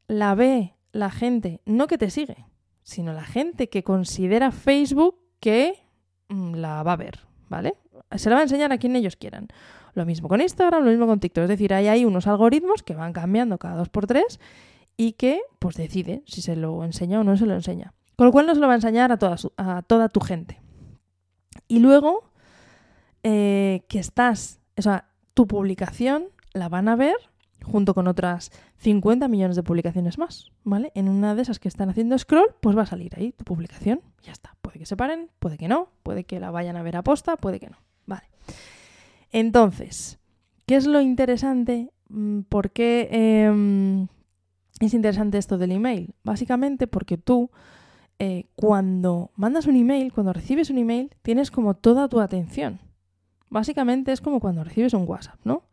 la 0.06 0.34
ve 0.34 0.74
la 0.92 1.10
gente, 1.10 1.60
no 1.64 1.86
que 1.86 1.98
te 1.98 2.10
sigue, 2.10 2.46
sino 2.82 3.12
la 3.12 3.24
gente 3.24 3.68
que 3.68 3.84
considera 3.84 4.52
Facebook 4.52 5.18
que 5.40 5.82
mm, 6.28 6.54
la 6.54 6.82
va 6.82 6.92
a 6.92 6.96
ver, 6.96 7.20
¿vale? 7.48 7.74
se 8.16 8.30
la 8.30 8.36
va 8.36 8.40
a 8.40 8.44
enseñar 8.44 8.72
a 8.72 8.78
quien 8.78 8.96
ellos 8.96 9.16
quieran. 9.16 9.48
Lo 9.94 10.04
mismo 10.06 10.28
con 10.28 10.40
Instagram, 10.40 10.84
lo 10.84 10.90
mismo 10.90 11.06
con 11.06 11.20
TikTok. 11.20 11.42
Es 11.42 11.48
decir, 11.48 11.74
hay 11.74 12.04
unos 12.04 12.26
algoritmos 12.26 12.82
que 12.82 12.94
van 12.94 13.12
cambiando 13.12 13.58
cada 13.58 13.76
dos 13.76 13.88
por 13.88 14.06
tres 14.06 14.40
y 14.96 15.12
que 15.12 15.40
pues 15.58 15.76
decide 15.76 16.22
si 16.26 16.42
se 16.42 16.56
lo 16.56 16.84
enseña 16.84 17.20
o 17.20 17.24
no 17.24 17.36
se 17.36 17.46
lo 17.46 17.54
enseña. 17.54 17.94
Con 18.16 18.26
lo 18.26 18.32
cual 18.32 18.46
no 18.46 18.54
se 18.54 18.60
lo 18.60 18.66
va 18.66 18.72
a 18.72 18.76
enseñar 18.76 19.12
a 19.12 19.16
toda, 19.16 19.36
a 19.56 19.82
toda 19.82 20.08
tu 20.08 20.20
gente. 20.20 20.60
Y 21.68 21.78
luego 21.78 22.32
eh, 23.22 23.82
que 23.88 23.98
estás, 23.98 24.60
o 24.76 24.82
sea, 24.82 25.08
tu 25.34 25.46
publicación 25.46 26.26
la 26.52 26.68
van 26.68 26.88
a 26.88 26.96
ver 26.96 27.16
junto 27.62 27.94
con 27.94 28.08
otras 28.08 28.50
50 28.78 29.28
millones 29.28 29.56
de 29.56 29.62
publicaciones 29.62 30.18
más, 30.18 30.52
¿vale? 30.64 30.90
En 30.94 31.08
una 31.08 31.34
de 31.34 31.42
esas 31.42 31.58
que 31.58 31.68
están 31.68 31.90
haciendo 31.90 32.18
scroll, 32.18 32.54
pues 32.60 32.76
va 32.76 32.82
a 32.82 32.86
salir 32.86 33.12
ahí 33.16 33.32
tu 33.32 33.44
publicación. 33.44 34.00
Ya 34.22 34.32
está. 34.32 34.56
Puede 34.62 34.78
que 34.78 34.86
se 34.86 34.96
paren, 34.96 35.30
puede 35.38 35.58
que 35.58 35.68
no, 35.68 35.90
puede 36.02 36.24
que 36.24 36.40
la 36.40 36.50
vayan 36.50 36.76
a 36.76 36.82
ver 36.82 36.96
a 36.96 37.02
posta, 37.02 37.36
puede 37.36 37.60
que 37.60 37.68
no. 37.68 37.76
Vale. 38.06 38.24
Entonces, 39.30 40.18
¿qué 40.66 40.76
es 40.76 40.86
lo 40.86 41.00
interesante? 41.00 41.90
Mm, 42.08 42.40
¿Por 42.42 42.70
qué 42.70 43.08
em, 43.10 44.08
es 44.80 44.94
interesante 44.94 45.38
esto 45.38 45.58
del 45.58 45.72
email? 45.72 46.14
Básicamente 46.24 46.86
porque 46.86 47.18
tú, 47.18 47.50
eh, 48.18 48.46
cuando 48.54 49.30
mandas 49.36 49.66
un 49.66 49.76
email, 49.76 50.12
cuando 50.12 50.32
recibes 50.32 50.70
un 50.70 50.78
email, 50.78 51.14
tienes 51.22 51.50
como 51.50 51.74
toda 51.74 52.08
tu 52.08 52.20
atención. 52.20 52.80
Básicamente 53.50 54.12
es 54.12 54.20
como 54.20 54.40
cuando 54.40 54.64
recibes 54.64 54.94
un 54.94 55.08
WhatsApp, 55.08 55.40
¿no? 55.44 55.64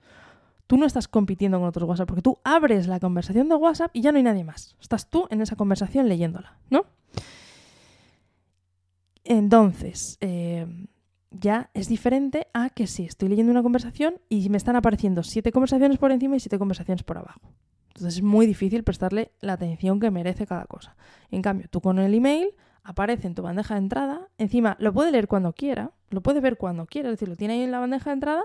Tú 0.68 0.78
no 0.78 0.86
estás 0.86 1.08
compitiendo 1.08 1.60
con 1.60 1.68
otros 1.68 1.88
WhatsApp 1.88 2.08
porque 2.08 2.24
tú 2.24 2.40
abres 2.44 2.88
la 2.88 3.00
conversación 3.00 3.50
de 3.50 3.56
WhatsApp 3.56 3.92
y 3.94 4.02
ya 4.02 4.12
no 4.12 4.18
hay 4.18 4.24
nadie 4.24 4.44
más. 4.44 4.76
Estás 4.82 5.10
tú 5.10 5.28
en 5.30 5.42
esa 5.42 5.56
conversación 5.56 6.10
leyéndola, 6.10 6.58
¿no? 6.70 6.86
Entonces, 9.24 10.18
eh, 10.22 10.66
ya 11.40 11.70
es 11.74 11.88
diferente 11.88 12.48
a 12.54 12.70
que 12.70 12.88
si 12.88 13.04
estoy 13.06 13.30
leyendo 13.30 13.52
una 13.52 13.64
conversación 13.64 14.16
y 14.30 14.50
me 14.50 14.58
están 14.58 14.76
apareciendo 14.76 15.24
siete 15.24 15.52
conversaciones 15.52 15.98
por 15.98 16.12
encima 16.12 16.36
y 16.36 16.40
siete 16.40 16.58
conversaciones 16.58 17.04
por 17.04 17.18
abajo. 17.18 17.52
Entonces 17.90 18.18
es 18.18 18.24
muy 18.24 18.46
difícil 18.46 18.84
prestarle 18.84 19.32
la 19.40 19.54
atención 19.54 20.00
que 20.00 20.12
merece 20.12 20.46
cada 20.46 20.66
cosa. 20.66 20.96
En 21.32 21.42
cambio, 21.42 21.68
tú 21.70 21.82
con 21.82 22.00
el 22.00 22.14
email 22.14 22.50
aparece 22.84 23.28
en 23.28 23.36
tu 23.36 23.42
bandeja 23.42 23.76
de 23.76 23.80
entrada, 23.80 24.28
encima 24.38 24.76
lo 24.80 24.94
puede 24.94 25.12
leer 25.12 25.28
cuando 25.28 25.54
quiera, 25.54 25.92
lo 26.10 26.22
puede 26.22 26.40
ver 26.40 26.58
cuando 26.58 26.86
quiera, 26.86 27.10
es 27.10 27.14
decir, 27.14 27.30
lo 27.30 27.36
tiene 27.36 27.56
ahí 27.56 27.62
en 27.62 27.72
la 27.72 27.80
bandeja 27.80 28.10
de 28.10 28.14
entrada 28.14 28.44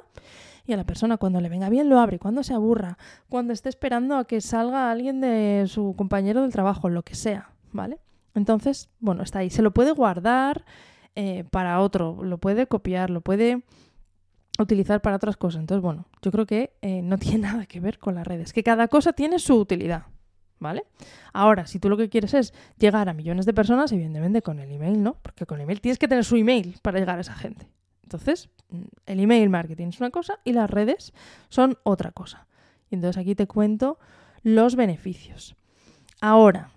y 0.66 0.73
a 0.73 0.76
la 0.76 0.85
persona 0.85 1.18
cuando 1.18 1.40
le 1.40 1.49
venga 1.49 1.68
bien 1.68 1.88
lo 1.88 1.99
abre, 1.99 2.18
cuando 2.18 2.42
se 2.42 2.54
aburra, 2.54 2.97
cuando 3.28 3.52
esté 3.52 3.68
esperando 3.68 4.16
a 4.16 4.25
que 4.25 4.40
salga 4.40 4.90
alguien 4.90 5.20
de 5.20 5.64
su 5.66 5.94
compañero 5.97 6.42
del 6.42 6.52
trabajo, 6.52 6.88
lo 6.88 7.02
que 7.02 7.14
sea, 7.14 7.50
¿vale? 7.73 7.99
Entonces, 8.35 8.88
bueno, 9.00 9.23
está 9.23 9.40
ahí. 9.40 9.50
Se 9.50 9.62
lo 9.62 9.73
puede 9.73 9.92
guardar 9.92 10.64
eh, 11.22 11.44
para 11.44 11.80
otro, 11.80 12.16
lo 12.22 12.38
puede 12.38 12.66
copiar, 12.66 13.10
lo 13.10 13.20
puede 13.20 13.62
utilizar 14.58 15.02
para 15.02 15.16
otras 15.16 15.36
cosas. 15.36 15.60
Entonces, 15.60 15.82
bueno, 15.82 16.06
yo 16.22 16.32
creo 16.32 16.46
que 16.46 16.72
eh, 16.80 17.02
no 17.02 17.18
tiene 17.18 17.40
nada 17.40 17.66
que 17.66 17.78
ver 17.78 17.98
con 17.98 18.14
las 18.14 18.26
redes, 18.26 18.54
que 18.54 18.62
cada 18.62 18.88
cosa 18.88 19.12
tiene 19.12 19.38
su 19.38 19.54
utilidad, 19.56 20.04
¿vale? 20.60 20.84
Ahora, 21.34 21.66
si 21.66 21.78
tú 21.78 21.90
lo 21.90 21.98
que 21.98 22.08
quieres 22.08 22.32
es 22.32 22.54
llegar 22.78 23.10
a 23.10 23.12
millones 23.12 23.44
de 23.44 23.52
personas, 23.52 23.92
evidentemente 23.92 24.40
con 24.40 24.60
el 24.60 24.72
email, 24.72 25.02
¿no? 25.02 25.18
Porque 25.20 25.44
con 25.44 25.58
el 25.58 25.64
email 25.64 25.82
tienes 25.82 25.98
que 25.98 26.08
tener 26.08 26.24
su 26.24 26.36
email 26.36 26.78
para 26.80 26.98
llegar 26.98 27.18
a 27.18 27.20
esa 27.20 27.34
gente. 27.34 27.68
Entonces, 28.02 28.48
mm, 28.70 28.82
el 29.04 29.20
email 29.20 29.50
marketing 29.50 29.88
es 29.88 30.00
una 30.00 30.08
cosa 30.08 30.38
y 30.42 30.54
las 30.54 30.70
redes 30.70 31.12
son 31.50 31.76
otra 31.82 32.12
cosa. 32.12 32.46
Y 32.88 32.94
entonces 32.94 33.20
aquí 33.20 33.34
te 33.34 33.46
cuento 33.46 33.98
los 34.42 34.74
beneficios. 34.74 35.54
Ahora, 36.22 36.70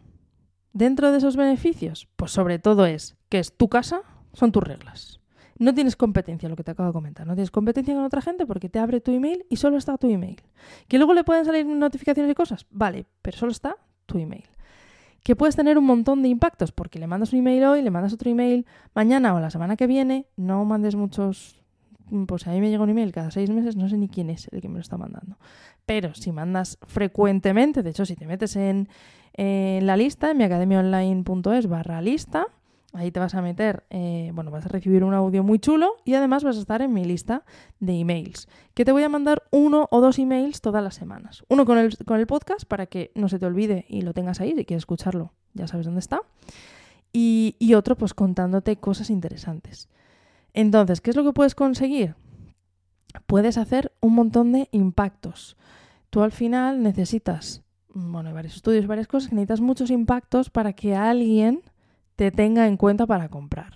dentro 0.74 1.14
de 1.14 1.20
esos 1.20 1.38
beneficios, 1.38 2.10
pues 2.18 2.32
sobre 2.32 2.60
todo 2.60 2.86
es 2.86 3.16
que 3.30 3.40
es 3.40 3.56
tu 3.56 3.70
casa, 3.70 4.02
son 4.34 4.52
tus 4.52 4.64
reglas. 4.64 5.20
No 5.60 5.74
tienes 5.74 5.96
competencia, 5.96 6.50
lo 6.50 6.56
que 6.56 6.64
te 6.64 6.72
acabo 6.72 6.88
de 6.88 6.94
comentar. 6.94 7.28
No 7.28 7.36
tienes 7.36 7.52
competencia 7.52 7.94
con 7.94 8.04
otra 8.04 8.22
gente 8.22 8.46
porque 8.46 8.70
te 8.70 8.80
abre 8.80 9.02
tu 9.02 9.12
email 9.12 9.46
y 9.50 9.58
solo 9.58 9.78
está 9.78 9.98
tu 9.98 10.10
email. 10.10 10.42
Que 10.88 10.98
luego 10.98 11.14
le 11.14 11.24
pueden 11.24 11.46
salir 11.46 11.66
notificaciones 11.66 12.32
y 12.32 12.36
cosas. 12.36 12.66
Vale, 12.72 13.06
pero 13.22 13.38
solo 13.38 13.52
está 13.52 13.78
tu 14.06 14.18
email. 14.18 14.46
Que 15.24 15.36
puedes 15.36 15.56
tener 15.56 15.78
un 15.78 15.86
montón 15.86 16.22
de 16.22 16.30
impactos 16.30 16.72
porque 16.72 17.00
le 17.00 17.08
mandas 17.08 17.34
un 17.34 17.40
email 17.40 17.64
hoy, 17.66 17.82
le 17.82 17.92
mandas 17.92 18.14
otro 18.14 18.30
email 18.30 18.66
mañana 18.94 19.34
o 19.36 19.40
la 19.40 19.52
semana 19.52 19.78
que 19.78 19.88
viene. 19.88 20.26
No 20.36 20.66
mandes 20.66 20.96
muchos. 20.96 21.62
Pues 22.28 22.48
a 22.48 22.52
mí 22.52 22.60
me 22.60 22.70
llega 22.70 22.84
un 22.84 22.90
email 22.90 23.12
cada 23.12 23.32
seis 23.32 23.50
meses, 23.50 23.78
no 23.78 23.88
sé 23.88 23.98
ni 23.98 24.10
quién 24.10 24.30
es 24.30 24.50
el 24.52 24.60
que 24.60 24.68
me 24.68 24.76
lo 24.76 24.82
está 24.82 24.98
mandando. 24.98 25.38
Pero 25.86 26.14
si 26.14 26.32
mandas 26.32 26.78
frecuentemente, 26.82 27.84
de 27.84 27.92
hecho, 27.92 28.06
si 28.06 28.16
te 28.16 28.26
metes 28.26 28.56
en, 28.56 28.90
en 29.34 29.86
la 29.88 29.96
lista, 29.96 30.32
en 30.32 30.38
miacademiaonline.es 30.38 31.68
barra 31.68 32.02
lista, 32.02 32.48
Ahí 32.96 33.12
te 33.12 33.20
vas 33.20 33.34
a 33.34 33.42
meter, 33.42 33.86
eh, 33.90 34.32
bueno, 34.36 34.52
vas 34.52 34.68
a 34.68 34.70
recibir 34.70 35.04
un 35.04 35.16
audio 35.16 35.44
muy 35.44 35.58
chulo 35.58 35.96
y 36.06 36.14
además 36.14 36.44
vas 36.44 36.58
a 36.58 36.60
estar 36.60 36.84
en 36.84 36.94
mi 36.94 37.04
lista 37.04 37.44
de 37.80 38.00
emails, 38.00 38.48
que 38.76 38.86
te 38.86 38.92
voy 38.92 39.02
a 39.02 39.10
mandar 39.10 39.42
uno 39.50 39.88
o 39.90 40.00
dos 40.00 40.20
emails 40.20 40.62
todas 40.62 40.84
las 40.84 40.94
semanas. 40.94 41.44
Uno 41.50 41.66
con 41.66 41.80
el, 41.80 41.98
con 42.06 42.20
el 42.20 42.28
podcast 42.28 42.66
para 42.66 42.86
que 42.86 43.12
no 43.16 43.30
se 43.30 43.40
te 43.40 43.48
olvide 43.48 43.86
y 43.90 44.02
lo 44.02 44.14
tengas 44.14 44.42
ahí, 44.42 44.54
si 44.56 44.64
quieres 44.64 44.82
escucharlo, 44.82 45.34
ya 45.56 45.68
sabes 45.68 45.88
dónde 45.88 46.02
está. 46.02 46.22
Y, 47.12 47.56
y 47.58 47.74
otro, 47.74 47.96
pues 47.96 48.14
contándote 48.14 48.76
cosas 48.78 49.10
interesantes. 49.10 49.90
Entonces, 50.54 51.02
¿qué 51.02 51.10
es 51.10 51.16
lo 51.16 51.24
que 51.24 51.34
puedes 51.34 51.56
conseguir? 51.56 52.14
Puedes 53.26 53.58
hacer 53.58 53.92
un 54.02 54.14
montón 54.14 54.52
de 54.52 54.70
impactos. 54.72 55.58
Tú 56.12 56.22
al 56.22 56.32
final 56.32 56.84
necesitas, 56.84 57.64
bueno, 57.90 58.30
hay 58.30 58.36
varios 58.36 58.56
estudios, 58.56 58.86
varias 58.86 59.08
cosas, 59.08 59.32
necesitas 59.32 59.62
muchos 59.62 59.90
impactos 59.90 60.52
para 60.52 60.74
que 60.74 60.96
alguien 60.96 61.64
te 62.16 62.32
tenga 62.32 62.68
en 62.68 62.78
cuenta 62.78 63.06
para 63.06 63.30
comprar. 63.30 63.74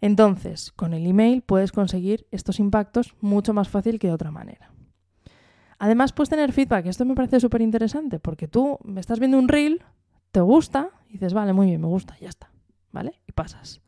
Entonces, 0.00 0.72
con 0.72 0.94
el 0.94 1.06
email 1.06 1.42
puedes 1.42 1.72
conseguir 1.72 2.26
estos 2.30 2.60
impactos 2.60 3.14
mucho 3.20 3.52
más 3.52 3.68
fácil 3.68 3.98
que 3.98 4.08
de 4.08 4.12
otra 4.12 4.30
manera. 4.30 4.70
Además, 5.78 6.12
puedes 6.12 6.28
tener 6.28 6.52
feedback. 6.52 6.86
Esto 6.86 7.04
me 7.04 7.14
parece 7.14 7.40
súper 7.40 7.62
interesante 7.62 8.18
porque 8.18 8.48
tú 8.48 8.78
me 8.84 9.00
estás 9.00 9.18
viendo 9.18 9.38
un 9.38 9.48
reel, 9.48 9.82
te 10.32 10.40
gusta, 10.40 10.90
y 11.08 11.14
dices, 11.14 11.34
vale, 11.34 11.52
muy 11.52 11.66
bien, 11.66 11.80
me 11.80 11.86
gusta, 11.86 12.16
ya 12.20 12.28
está. 12.28 12.50
¿Vale? 12.92 13.20
Y 13.26 13.32
pasas. 13.32 13.80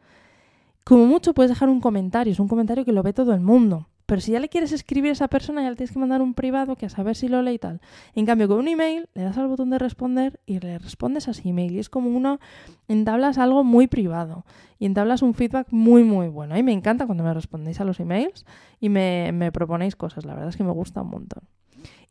Como 0.85 1.07
mucho 1.07 1.35
puedes 1.35 1.51
dejar 1.51 1.69
un 1.69 1.81
comentario, 1.81 2.33
es 2.33 2.41
un 2.41 2.49
comentario 2.49 2.85
que 2.85 2.93
lo 2.93 3.03
ve 3.03 3.13
todo 3.13 3.33
el 3.33 3.41
mundo. 3.41 3.89
Pero 4.11 4.21
si 4.21 4.33
ya 4.33 4.41
le 4.41 4.49
quieres 4.49 4.73
escribir 4.73 5.11
a 5.11 5.13
esa 5.13 5.29
persona, 5.29 5.63
ya 5.63 5.71
le 5.71 5.77
tienes 5.77 5.93
que 5.93 5.99
mandar 6.01 6.21
un 6.21 6.35
privado 6.35 6.75
que 6.75 6.85
a 6.85 6.89
saber 6.89 7.15
si 7.15 7.29
lo 7.29 7.43
lee 7.43 7.53
y 7.53 7.59
tal. 7.61 7.81
En 8.17 8.27
cambio, 8.27 8.49
con 8.49 8.59
un 8.59 8.67
email 8.67 9.09
le 9.15 9.23
das 9.23 9.39
al 9.39 9.47
botón 9.47 9.71
de 9.71 9.79
responder 9.79 10.41
y 10.47 10.59
le 10.59 10.81
respondes 10.81 11.29
a 11.29 11.31
ese 11.31 11.49
email. 11.49 11.77
Y 11.77 11.79
es 11.79 11.89
como 11.89 12.11
una. 12.11 12.41
Entablas 12.89 13.39
algo 13.39 13.63
muy 13.63 13.87
privado 13.87 14.45
y 14.81 14.87
entablas 14.87 15.23
un 15.23 15.35
feedback 15.35 15.69
muy, 15.71 16.03
muy 16.03 16.27
bueno. 16.27 16.59
Y 16.59 16.65
me 16.65 16.73
encanta 16.73 17.07
cuando 17.07 17.23
me 17.23 17.33
respondéis 17.33 17.81
a 17.81 17.85
los 17.85 18.01
emails 18.01 18.45
y 18.81 18.89
me, 18.89 19.31
me 19.31 19.53
proponéis 19.53 19.95
cosas. 19.95 20.25
La 20.25 20.35
verdad 20.35 20.49
es 20.49 20.57
que 20.57 20.65
me 20.65 20.73
gusta 20.73 21.03
un 21.03 21.11
montón. 21.11 21.45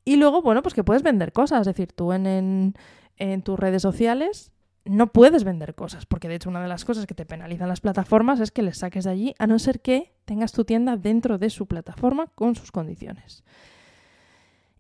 Y 0.06 0.15
luego, 0.15 0.41
bueno, 0.41 0.62
pues 0.62 0.74
que 0.74 0.86
puedes 0.86 1.03
vender 1.03 1.34
cosas. 1.34 1.60
Es 1.60 1.68
decir, 1.68 1.91
tú 1.91 2.13
en, 2.13 2.25
en, 2.25 2.75
en 3.18 3.41
tus 3.41 3.60
redes 3.60 3.82
sociales 3.82 4.53
no 4.86 5.07
puedes 5.12 5.43
vender 5.43 5.75
cosas, 5.75 6.05
porque 6.05 6.27
de 6.27 6.36
hecho 6.36 6.50
una 6.50 6.62
de 6.62 6.67
las 6.67 6.86
cosas 6.86 7.05
que 7.05 7.13
te 7.13 7.25
penalizan 7.25 7.69
las 7.69 7.81
plataformas 7.81 8.39
es 8.39 8.51
que 8.51 8.63
les 8.63 8.77
saques 8.77 9.03
de 9.05 9.12
allí, 9.12 9.36
a 9.38 9.48
no 9.48 9.59
ser 9.59 9.81
que 9.81 10.13
tengas 10.25 10.51
tu 10.51 10.65
tienda 10.65 10.98
dentro 10.98 11.38
de 11.38 11.50
su 11.50 11.67
plataforma 11.67 12.27
con 12.36 12.55
sus 12.55 12.71
condiciones. 12.71 13.43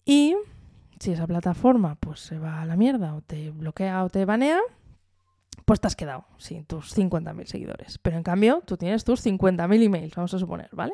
Y 0.05 0.35
si 0.99 1.11
esa 1.11 1.27
plataforma 1.27 1.95
pues 1.95 2.19
se 2.19 2.39
va 2.39 2.61
a 2.61 2.65
la 2.65 2.75
mierda 2.75 3.13
o 3.15 3.21
te 3.21 3.51
bloquea 3.51 4.03
o 4.03 4.09
te 4.09 4.25
banea, 4.25 4.59
pues 5.65 5.79
te 5.79 5.87
has 5.87 5.95
quedado 5.95 6.25
sin 6.37 6.65
tus 6.65 6.97
50.000 6.97 7.45
seguidores. 7.45 7.99
Pero 7.99 8.17
en 8.17 8.23
cambio, 8.23 8.63
tú 8.65 8.75
tienes 8.75 9.03
tus 9.03 9.23
50.000 9.23 9.83
emails, 9.83 10.15
vamos 10.15 10.33
a 10.33 10.39
suponer, 10.39 10.69
¿vale? 10.71 10.93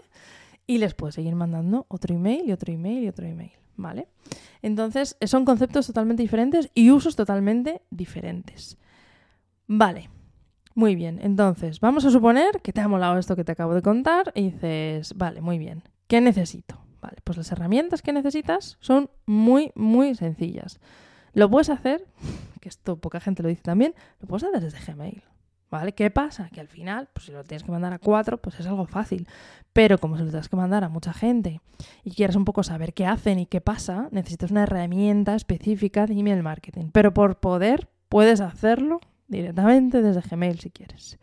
Y 0.67 0.79
les 0.79 0.93
puedes 0.93 1.15
seguir 1.15 1.35
mandando 1.35 1.85
otro 1.87 2.13
email 2.13 2.49
y 2.49 2.51
otro 2.51 2.73
email 2.73 3.03
y 3.03 3.07
otro 3.07 3.25
email, 3.25 3.53
¿vale? 3.77 4.09
Entonces, 4.61 5.15
son 5.25 5.45
conceptos 5.45 5.87
totalmente 5.87 6.23
diferentes 6.23 6.71
y 6.73 6.91
usos 6.91 7.15
totalmente 7.15 7.83
diferentes. 7.89 8.77
Vale, 9.67 10.09
muy 10.75 10.95
bien. 10.95 11.19
Entonces, 11.21 11.79
vamos 11.79 12.05
a 12.05 12.11
suponer 12.11 12.61
que 12.61 12.73
te 12.73 12.81
ha 12.81 12.87
molado 12.87 13.17
esto 13.17 13.35
que 13.35 13.43
te 13.43 13.53
acabo 13.53 13.73
de 13.73 13.81
contar 13.81 14.31
y 14.35 14.51
dices, 14.51 15.13
vale, 15.15 15.41
muy 15.41 15.57
bien. 15.57 15.83
¿Qué 16.07 16.21
necesito? 16.21 16.79
Vale, 17.01 17.17
pues 17.23 17.37
las 17.37 17.51
herramientas 17.51 18.01
que 18.01 18.13
necesitas 18.13 18.77
son 18.79 19.09
muy, 19.25 19.71
muy 19.75 20.15
sencillas. 20.15 20.79
Lo 21.33 21.49
puedes 21.49 21.69
hacer, 21.69 22.05
que 22.61 22.69
esto 22.69 22.97
poca 22.97 23.19
gente 23.19 23.41
lo 23.41 23.49
dice 23.49 23.61
también, 23.61 23.95
lo 24.19 24.27
puedes 24.27 24.43
hacer 24.43 24.61
desde 24.61 24.79
Gmail. 24.79 25.23
¿Vale? 25.71 25.93
¿Qué 25.93 26.11
pasa? 26.11 26.49
Que 26.49 26.61
al 26.61 26.67
final, 26.67 27.09
pues 27.11 27.25
si 27.25 27.31
lo 27.31 27.43
tienes 27.43 27.63
que 27.63 27.71
mandar 27.71 27.91
a 27.91 27.99
cuatro, 27.99 28.37
pues 28.37 28.59
es 28.59 28.67
algo 28.67 28.85
fácil. 28.85 29.27
Pero 29.73 29.97
como 29.97 30.15
se 30.15 30.23
lo 30.23 30.29
tienes 30.29 30.47
que 30.47 30.55
mandar 30.55 30.83
a 30.83 30.89
mucha 30.89 31.11
gente 31.11 31.59
y 32.03 32.11
quieres 32.11 32.35
un 32.35 32.45
poco 32.45 32.63
saber 32.63 32.93
qué 32.93 33.05
hacen 33.05 33.39
y 33.39 33.45
qué 33.45 33.61
pasa, 33.61 34.07
necesitas 34.11 34.51
una 34.51 34.63
herramienta 34.63 35.35
específica 35.35 36.05
de 36.05 36.13
email 36.13 36.43
marketing. 36.43 36.91
Pero 36.93 37.13
por 37.13 37.39
poder, 37.39 37.89
puedes 38.09 38.41
hacerlo 38.41 39.01
directamente 39.27 40.01
desde 40.01 40.21
Gmail 40.21 40.59
si 40.59 40.69
quieres. 40.69 41.17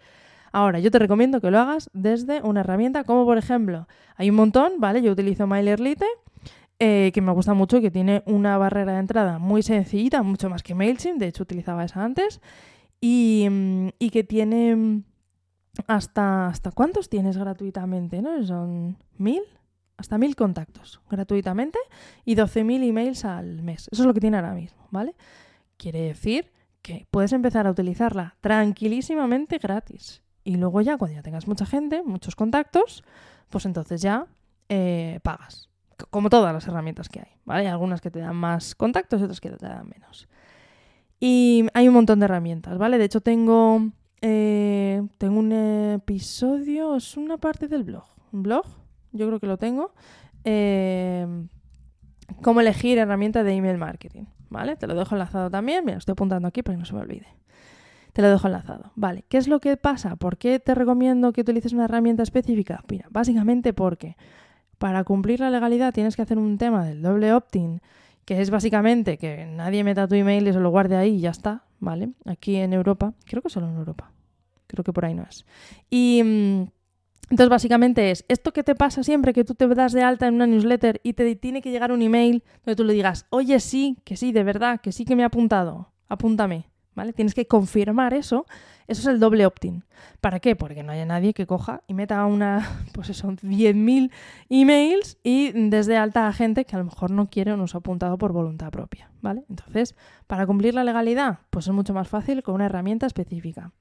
Ahora, 0.53 0.79
yo 0.81 0.91
te 0.91 0.99
recomiendo 0.99 1.41
que 1.41 1.51
lo 1.51 1.59
hagas 1.59 1.91
desde 1.95 2.43
una 2.43 2.61
herramienta 2.61 3.05
como 3.05 3.25
por 3.25 3.39
ejemplo, 3.39 3.89
hay 4.17 4.29
un 4.29 4.37
montón, 4.37 4.75
¿vale? 4.79 5.01
Yo 5.01 5.13
utilizo 5.13 5.47
MailerLite, 5.47 6.05
eh, 6.79 7.11
que 7.15 7.23
me 7.23 7.33
gusta 7.33 7.55
mucho 7.55 7.79
y 7.79 7.81
que 7.81 7.91
tiene 7.91 8.23
una 8.27 8.59
barrera 8.59 8.93
de 8.93 8.99
entrada 8.99 9.39
muy 9.39 9.63
sencillita, 9.63 10.23
mucho 10.23 10.51
más 10.51 10.63
que 10.63 10.75
MailChimp, 10.75 11.19
de 11.19 11.29
hecho 11.29 11.45
utilizaba 11.45 11.85
esa 11.85 12.05
antes, 12.05 12.41
y, 13.01 13.47
mm, 13.51 13.89
que 14.13 14.25
tiene 14.25 14.77
mm, 14.77 15.05
hasta, 15.87 16.49
hasta 16.49 16.71
cuántos 16.73 17.09
tienes 17.09 17.39
gratuitamente, 17.39 18.21
¿no? 18.21 18.45
Son 18.45 18.99
mil, 19.17 19.43
hasta 19.97 20.19
mil 20.19 20.37
contactos 20.37 21.01
gratuitamente 21.09 21.79
y 22.25 22.35
12.000 22.35 22.89
emails 22.89 23.25
al 23.25 23.63
mes. 23.63 23.89
Eso 23.91 24.03
es 24.03 24.07
lo 24.07 24.13
que 24.13 24.21
tiene 24.21 24.37
ahora 24.37 24.53
mismo, 24.53 24.87
¿vale? 24.91 25.15
Quiere 25.79 26.01
decir 26.01 26.53
que 26.83 27.07
puedes 27.11 27.33
empezar 27.33 27.67
a 27.67 27.71
utilizarla 27.71 28.37
tranquilísimamente 28.41 29.59
gratis. 29.59 30.23
Y 30.45 30.57
luego 30.57 30.81
ya, 30.81 30.99
cuando 30.99 31.17
ya 31.17 31.23
tengas 31.23 31.47
mucha 31.47 31.65
gente, 31.67 32.03
muchos 32.03 32.35
contactos, 32.35 33.05
pues 33.49 33.65
entonces 33.65 34.03
ya 34.03 34.27
eh, 34.69 35.21
pagas. 35.23 35.69
como 36.11 36.29
todas 36.31 36.53
las 36.53 36.67
herramientas 36.67 37.09
que 37.09 37.21
hay, 37.21 37.31
¿vale? 37.45 37.61
Hay 37.61 37.67
algunas 37.69 38.01
que 38.01 38.11
te 38.11 38.19
dan 38.19 38.35
más 38.35 38.75
contactos 38.75 39.21
y 39.21 39.25
otras 39.25 39.41
que 39.41 39.51
te 39.51 39.67
dan 39.67 39.89
menos. 39.89 40.29
Y 41.21 41.67
hay 41.75 41.87
un 41.87 41.95
montón 41.95 42.19
de 42.19 42.25
herramientas, 42.25 42.77
¿vale? 42.79 42.99
De 42.99 43.05
hecho, 43.05 43.21
tengo, 43.21 43.91
eh, 44.21 45.03
tengo 45.19 45.39
un 45.39 45.53
episodio, 45.53 46.97
es 46.97 47.17
una 47.17 47.39
parte 47.39 47.69
del 47.69 47.85
blog. 47.85 48.05
¿Un 48.33 48.43
blog? 48.43 48.67
Yo 49.13 49.29
creo 49.29 49.39
que 49.39 49.47
lo 49.47 49.59
tengo. 49.59 49.95
Eh, 50.43 51.47
cómo 52.41 52.61
elegir 52.61 52.99
herramientas 52.99 53.45
de 53.45 53.53
email 53.53 53.79
marketing, 53.79 54.25
¿vale? 54.53 54.77
Te 54.77 54.87
lo 54.87 54.95
dejo 54.95 55.15
enlazado 55.15 55.51
también. 55.51 55.85
Mira, 55.85 55.99
estoy 55.99 56.13
apuntando 56.13 56.47
aquí 56.49 56.63
para 56.63 56.77
que 56.77 56.81
no 56.81 56.85
se 56.85 56.95
me 56.95 57.01
olvide. 57.01 57.27
Te 58.13 58.23
lo 58.23 58.31
dejo 58.31 58.47
enlazado. 58.47 58.93
Vale, 58.95 59.25
¿qué 59.29 59.39
es 59.39 59.49
lo 59.49 59.61
que 59.61 59.77
pasa? 59.77 60.17
¿Por 60.17 60.37
qué 60.37 60.61
te 60.61 60.75
recomiendo 60.75 61.33
que 61.33 61.41
utilices 61.41 61.73
una 61.73 61.87
herramienta 61.87 62.23
específica? 62.23 62.85
Mira, 62.89 63.07
básicamente 63.11 63.73
porque 63.73 64.17
para 64.79 65.05
cumplir 65.05 65.41
la 65.41 65.51
legalidad 65.51 65.95
tienes 65.95 66.17
que 66.17 66.23
hacer 66.23 66.39
un 66.39 66.59
tema 66.59 66.85
del 66.85 67.03
doble 67.03 67.33
opt-in, 67.33 67.81
que 68.25 68.41
es 68.41 68.51
básicamente 68.51 69.17
que 69.17 69.47
nadie 69.47 69.83
meta 69.85 70.07
tu 70.07 70.15
email 70.15 70.47
y 70.47 70.53
se 70.53 70.61
lo 70.61 70.71
guarde 70.71 70.97
ahí 70.97 71.17
y 71.17 71.21
ya 71.21 71.31
está, 71.31 71.65
¿vale? 71.81 72.11
Aquí 72.27 72.57
en 72.57 72.73
Europa, 72.73 73.15
creo 73.25 73.43
que 73.43 73.49
solo 73.49 73.69
en 73.69 73.77
Europa, 73.77 74.13
creo 74.67 74.85
que 74.85 74.93
por 74.93 75.05
ahí 75.05 75.15
no 75.15 75.23
es. 75.23 75.47
Y 75.89 76.23
mm, 76.23 76.65
entonces 77.31 77.49
básicamente 77.49 78.11
es, 78.11 78.25
esto 78.29 78.53
que 78.53 78.63
te 78.63 78.75
pasa 78.75 79.03
siempre 79.03 79.33
que 79.33 79.45
tú 79.45 79.55
te 79.55 79.67
das 79.69 79.93
de 79.93 80.03
alta 80.03 80.27
en 80.27 80.35
una 80.35 80.47
newsletter 80.47 81.01
y 81.03 81.15
te 81.15 81.35
tiene 81.37 81.63
que 81.63 81.71
llegar 81.71 81.93
un 81.93 82.03
email 82.03 82.43
donde 82.65 82.77
tú 82.77 82.85
le 82.85 82.93
digas, 82.93 83.27
oye 83.31 83.59
sí, 83.61 83.97
que 84.05 84.17
sí, 84.17 84.33
de 84.33 84.45
verdad, 84.45 84.81
que 84.81 84.93
sí 84.93 85.05
que 85.05 85.17
me 85.17 85.23
he 85.23 85.27
apuntado, 85.27 85.91
apúntame, 86.09 86.67
¿vale? 86.95 87.13
Tienes 87.13 87.35
que 87.35 87.47
confirmar 87.47 88.13
eso 88.15 88.47
eso 88.93 89.01
es 89.03 89.07
el 89.07 89.21
doble 89.21 89.47
opt-in. 89.47 89.85
¿Para 90.21 90.41
qué? 90.41 90.57
Porque 90.57 90.83
no 90.83 90.93
haya 90.93 91.07
nadie 91.07 91.33
que 91.33 91.47
coja 91.47 91.83
y 91.87 91.95
meta 91.95 92.25
una, 92.27 92.85
pues 92.93 93.09
eso, 93.11 93.29
10.000 93.29 94.11
emails 94.49 95.19
y 95.23 95.53
desde 95.53 95.97
alta 95.97 96.29
a 96.29 96.33
gente 96.33 96.65
que 96.65 96.77
a 96.77 96.79
lo 96.79 96.85
mejor 96.85 97.11
no 97.11 97.29
quiere 97.29 97.53
o 97.53 97.57
no 97.57 97.67
se 97.67 97.77
ha 97.77 97.81
apuntado 97.81 98.19
por 98.19 98.33
voluntad 98.33 98.71
propia, 98.71 99.11
¿vale? 99.21 99.45
Entonces, 99.49 99.95
para 100.27 100.47
cumplir 100.47 100.75
la 100.75 100.85
legalidad, 100.85 101.39
pues 101.51 101.67
es 101.67 101.73
mucho 101.73 101.95
más 101.95 102.09
fácil 102.09 102.43
con 102.43 102.57
una 102.57 102.67
herramienta 102.67 103.07
específica 103.07 103.73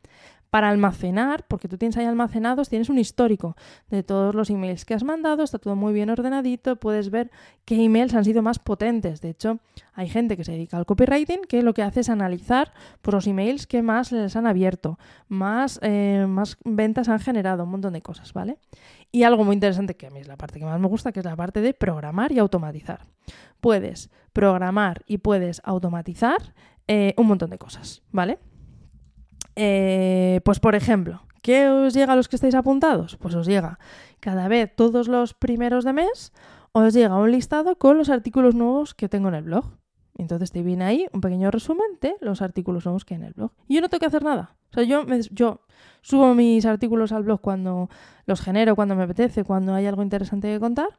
para 0.51 0.69
almacenar, 0.69 1.45
porque 1.47 1.69
tú 1.69 1.77
tienes 1.77 1.97
ahí 1.97 2.05
almacenados, 2.05 2.67
tienes 2.67 2.89
un 2.89 2.99
histórico 2.99 3.55
de 3.89 4.03
todos 4.03 4.35
los 4.35 4.49
emails 4.49 4.83
que 4.83 4.93
has 4.93 5.03
mandado, 5.03 5.43
está 5.43 5.57
todo 5.57 5.77
muy 5.77 5.93
bien 5.93 6.09
ordenadito, 6.09 6.75
puedes 6.75 7.09
ver 7.09 7.31
qué 7.63 7.81
emails 7.81 8.13
han 8.13 8.25
sido 8.25 8.41
más 8.41 8.59
potentes. 8.59 9.21
De 9.21 9.29
hecho, 9.29 9.59
hay 9.93 10.09
gente 10.09 10.35
que 10.35 10.43
se 10.43 10.51
dedica 10.51 10.75
al 10.75 10.85
copywriting 10.85 11.41
que 11.47 11.63
lo 11.63 11.73
que 11.73 11.83
hace 11.83 12.01
es 12.01 12.09
analizar 12.09 12.73
los 13.11 13.27
emails 13.27 13.65
que 13.65 13.81
más 13.81 14.11
les 14.11 14.35
han 14.35 14.45
abierto, 14.45 14.99
más, 15.29 15.79
eh, 15.83 16.25
más 16.27 16.57
ventas 16.65 17.07
han 17.07 17.19
generado, 17.19 17.63
un 17.63 17.71
montón 17.71 17.93
de 17.93 18.01
cosas, 18.01 18.33
¿vale? 18.33 18.57
Y 19.09 19.23
algo 19.23 19.45
muy 19.45 19.53
interesante 19.53 19.95
que 19.95 20.07
a 20.07 20.09
mí 20.09 20.19
es 20.19 20.27
la 20.27 20.37
parte 20.37 20.59
que 20.59 20.65
más 20.65 20.79
me 20.79 20.87
gusta, 20.87 21.13
que 21.13 21.19
es 21.19 21.25
la 21.25 21.35
parte 21.37 21.61
de 21.61 21.73
programar 21.73 22.33
y 22.33 22.39
automatizar. 22.39 23.07
Puedes 23.61 24.09
programar 24.33 25.03
y 25.07 25.19
puedes 25.19 25.61
automatizar 25.63 26.53
eh, 26.87 27.13
un 27.17 27.27
montón 27.27 27.49
de 27.51 27.57
cosas, 27.57 28.01
¿vale? 28.11 28.39
Eh, 29.55 30.41
pues 30.43 30.59
por 30.59 30.75
ejemplo, 30.75 31.23
¿qué 31.41 31.69
os 31.69 31.93
llega 31.93 32.13
a 32.13 32.15
los 32.15 32.27
que 32.27 32.35
estáis 32.35 32.55
apuntados? 32.55 33.17
Pues 33.17 33.35
os 33.35 33.47
llega 33.47 33.79
cada 34.19 34.47
vez, 34.47 34.73
todos 34.75 35.07
los 35.07 35.33
primeros 35.33 35.83
de 35.83 35.93
mes, 35.93 36.31
os 36.71 36.93
llega 36.93 37.15
un 37.17 37.31
listado 37.31 37.77
con 37.77 37.97
los 37.97 38.09
artículos 38.09 38.55
nuevos 38.55 38.93
que 38.93 39.09
tengo 39.09 39.27
en 39.29 39.35
el 39.35 39.43
blog. 39.43 39.65
Entonces 40.17 40.51
te 40.51 40.61
viene 40.61 40.83
ahí 40.83 41.07
un 41.13 41.21
pequeño 41.21 41.51
resumen 41.51 41.87
de 42.01 42.15
los 42.21 42.41
artículos 42.41 42.85
nuevos 42.85 43.05
que 43.05 43.15
hay 43.15 43.21
en 43.21 43.27
el 43.27 43.33
blog. 43.33 43.51
Y 43.67 43.75
yo 43.75 43.81
no 43.81 43.89
tengo 43.89 43.99
que 43.99 44.05
hacer 44.05 44.23
nada. 44.23 44.55
O 44.71 44.73
sea, 44.73 44.83
yo, 44.83 45.05
yo 45.31 45.61
subo 46.01 46.33
mis 46.35 46.65
artículos 46.65 47.11
al 47.11 47.23
blog 47.23 47.41
cuando 47.41 47.89
los 48.25 48.41
genero, 48.41 48.75
cuando 48.75 48.95
me 48.95 49.03
apetece, 49.03 49.43
cuando 49.43 49.73
hay 49.73 49.85
algo 49.85 50.03
interesante 50.03 50.47
que 50.47 50.59
contar. 50.59 50.89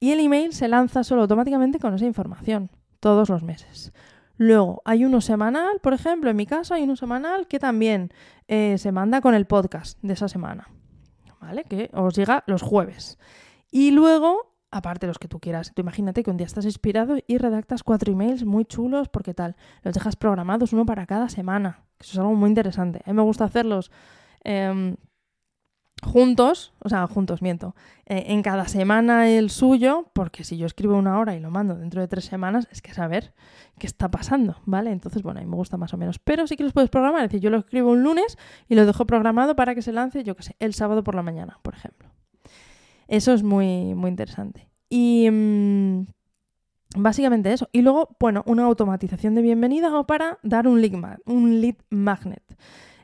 Y 0.00 0.10
el 0.10 0.20
email 0.20 0.52
se 0.52 0.68
lanza 0.68 1.04
solo 1.04 1.22
automáticamente 1.22 1.78
con 1.78 1.94
esa 1.94 2.04
información, 2.04 2.70
todos 3.00 3.28
los 3.30 3.42
meses. 3.42 3.92
Luego, 4.36 4.82
hay 4.84 5.04
uno 5.04 5.20
semanal, 5.20 5.80
por 5.80 5.94
ejemplo, 5.94 6.30
en 6.30 6.36
mi 6.36 6.46
caso 6.46 6.74
hay 6.74 6.82
uno 6.82 6.96
semanal 6.96 7.46
que 7.46 7.58
también 7.58 8.12
eh, 8.48 8.76
se 8.78 8.92
manda 8.92 9.20
con 9.20 9.34
el 9.34 9.46
podcast 9.46 9.98
de 10.02 10.12
esa 10.12 10.28
semana, 10.28 10.68
¿vale? 11.40 11.64
Que 11.64 11.90
os 11.94 12.14
llega 12.14 12.44
los 12.46 12.62
jueves. 12.62 13.18
Y 13.70 13.92
luego, 13.92 14.54
aparte 14.70 15.06
los 15.06 15.18
que 15.18 15.28
tú 15.28 15.40
quieras, 15.40 15.72
tú 15.74 15.80
imagínate 15.80 16.22
que 16.22 16.30
un 16.30 16.36
día 16.36 16.46
estás 16.46 16.66
inspirado 16.66 17.16
y 17.26 17.38
redactas 17.38 17.82
cuatro 17.82 18.12
emails 18.12 18.44
muy 18.44 18.66
chulos, 18.66 19.08
porque 19.08 19.32
tal, 19.32 19.56
los 19.82 19.94
dejas 19.94 20.16
programados 20.16 20.72
uno 20.72 20.84
para 20.84 21.06
cada 21.06 21.28
semana. 21.30 21.84
Eso 21.98 22.12
es 22.12 22.18
algo 22.18 22.34
muy 22.34 22.48
interesante. 22.48 23.00
A 23.06 23.10
mí 23.10 23.16
me 23.16 23.22
gusta 23.22 23.44
hacerlos. 23.44 23.90
Em, 24.44 24.96
juntos, 26.02 26.74
o 26.80 26.88
sea, 26.88 27.06
juntos, 27.06 27.42
miento, 27.42 27.74
eh, 28.04 28.24
en 28.28 28.42
cada 28.42 28.68
semana 28.68 29.28
el 29.28 29.50
suyo, 29.50 30.10
porque 30.12 30.44
si 30.44 30.56
yo 30.56 30.66
escribo 30.66 30.96
una 30.96 31.18
hora 31.18 31.34
y 31.34 31.40
lo 31.40 31.50
mando 31.50 31.74
dentro 31.74 32.00
de 32.00 32.08
tres 32.08 32.26
semanas, 32.26 32.68
es 32.70 32.82
que 32.82 32.92
saber 32.92 33.32
qué 33.78 33.86
está 33.86 34.10
pasando, 34.10 34.56
¿vale? 34.66 34.90
Entonces, 34.92 35.22
bueno, 35.22 35.40
a 35.40 35.44
me 35.44 35.56
gusta 35.56 35.76
más 35.76 35.94
o 35.94 35.96
menos. 35.96 36.18
Pero 36.18 36.46
sí 36.46 36.56
que 36.56 36.64
los 36.64 36.72
puedes 36.72 36.90
programar, 36.90 37.22
es 37.22 37.30
decir, 37.30 37.40
yo 37.40 37.50
lo 37.50 37.58
escribo 37.58 37.90
un 37.90 38.02
lunes 38.02 38.36
y 38.68 38.74
lo 38.74 38.84
dejo 38.84 39.06
programado 39.06 39.56
para 39.56 39.74
que 39.74 39.82
se 39.82 39.92
lance, 39.92 40.22
yo 40.22 40.36
qué 40.36 40.42
sé, 40.42 40.56
el 40.58 40.74
sábado 40.74 41.02
por 41.02 41.14
la 41.14 41.22
mañana, 41.22 41.58
por 41.62 41.74
ejemplo. 41.74 42.10
Eso 43.08 43.32
es 43.32 43.42
muy, 43.42 43.94
muy 43.94 44.10
interesante. 44.10 44.68
Y 44.88 45.28
mm, 45.30 46.06
básicamente 46.96 47.52
eso. 47.52 47.68
Y 47.72 47.82
luego, 47.82 48.16
bueno, 48.20 48.42
una 48.46 48.64
automatización 48.64 49.34
de 49.34 49.42
bienvenida 49.42 49.96
o 49.98 50.06
para 50.06 50.38
dar 50.42 50.68
un 50.68 50.80
lead, 50.80 51.18
un 51.24 51.60
lead 51.60 51.76
magnet. 51.90 52.42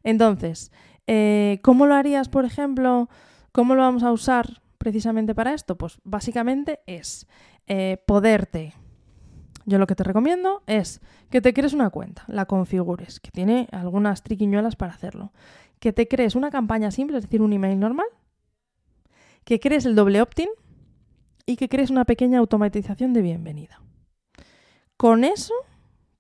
Entonces, 0.05 0.73
eh, 1.07 1.61
¿Cómo 1.63 1.87
lo 1.87 1.95
harías, 1.95 2.29
por 2.29 2.45
ejemplo? 2.45 3.09
¿Cómo 3.53 3.75
lo 3.75 3.83
vamos 3.83 4.03
a 4.03 4.13
usar 4.13 4.63
precisamente 4.79 5.35
para 5.35 5.55
esto? 5.55 5.77
Pues 5.77 5.99
básicamente 6.05 6.81
es 6.87 7.27
eh, 7.67 8.03
poderte. 8.07 8.75
Yo 9.65 9.79
lo 9.79 9.87
que 9.87 9.95
te 9.95 10.05
recomiendo 10.05 10.63
es 10.67 11.01
que 11.31 11.41
te 11.41 11.55
crees 11.55 11.73
una 11.73 11.91
cuenta, 11.91 12.25
la 12.27 12.47
configures, 12.47 13.21
que 13.21 13.31
tiene 13.31 13.69
algunas 13.73 14.23
triquiñuelas 14.23 14.77
para 14.77 14.93
hacerlo. 14.93 15.33
Que 15.79 15.93
te 15.93 16.09
crees 16.09 16.35
una 16.35 16.51
campaña 16.51 16.91
simple, 16.91 17.19
es 17.19 17.25
decir, 17.25 17.43
un 17.43 17.53
email 17.53 17.79
normal. 17.79 18.07
Que 19.45 19.61
crees 19.61 19.85
el 19.85 19.95
doble 19.95 20.21
opt-in 20.23 20.49
y 21.47 21.57
que 21.57 21.69
crees 21.69 21.91
una 21.91 22.05
pequeña 22.05 22.39
automatización 22.39 23.13
de 23.13 23.23
bienvenida. 23.23 23.81
Con 24.97 25.25
eso 25.25 25.55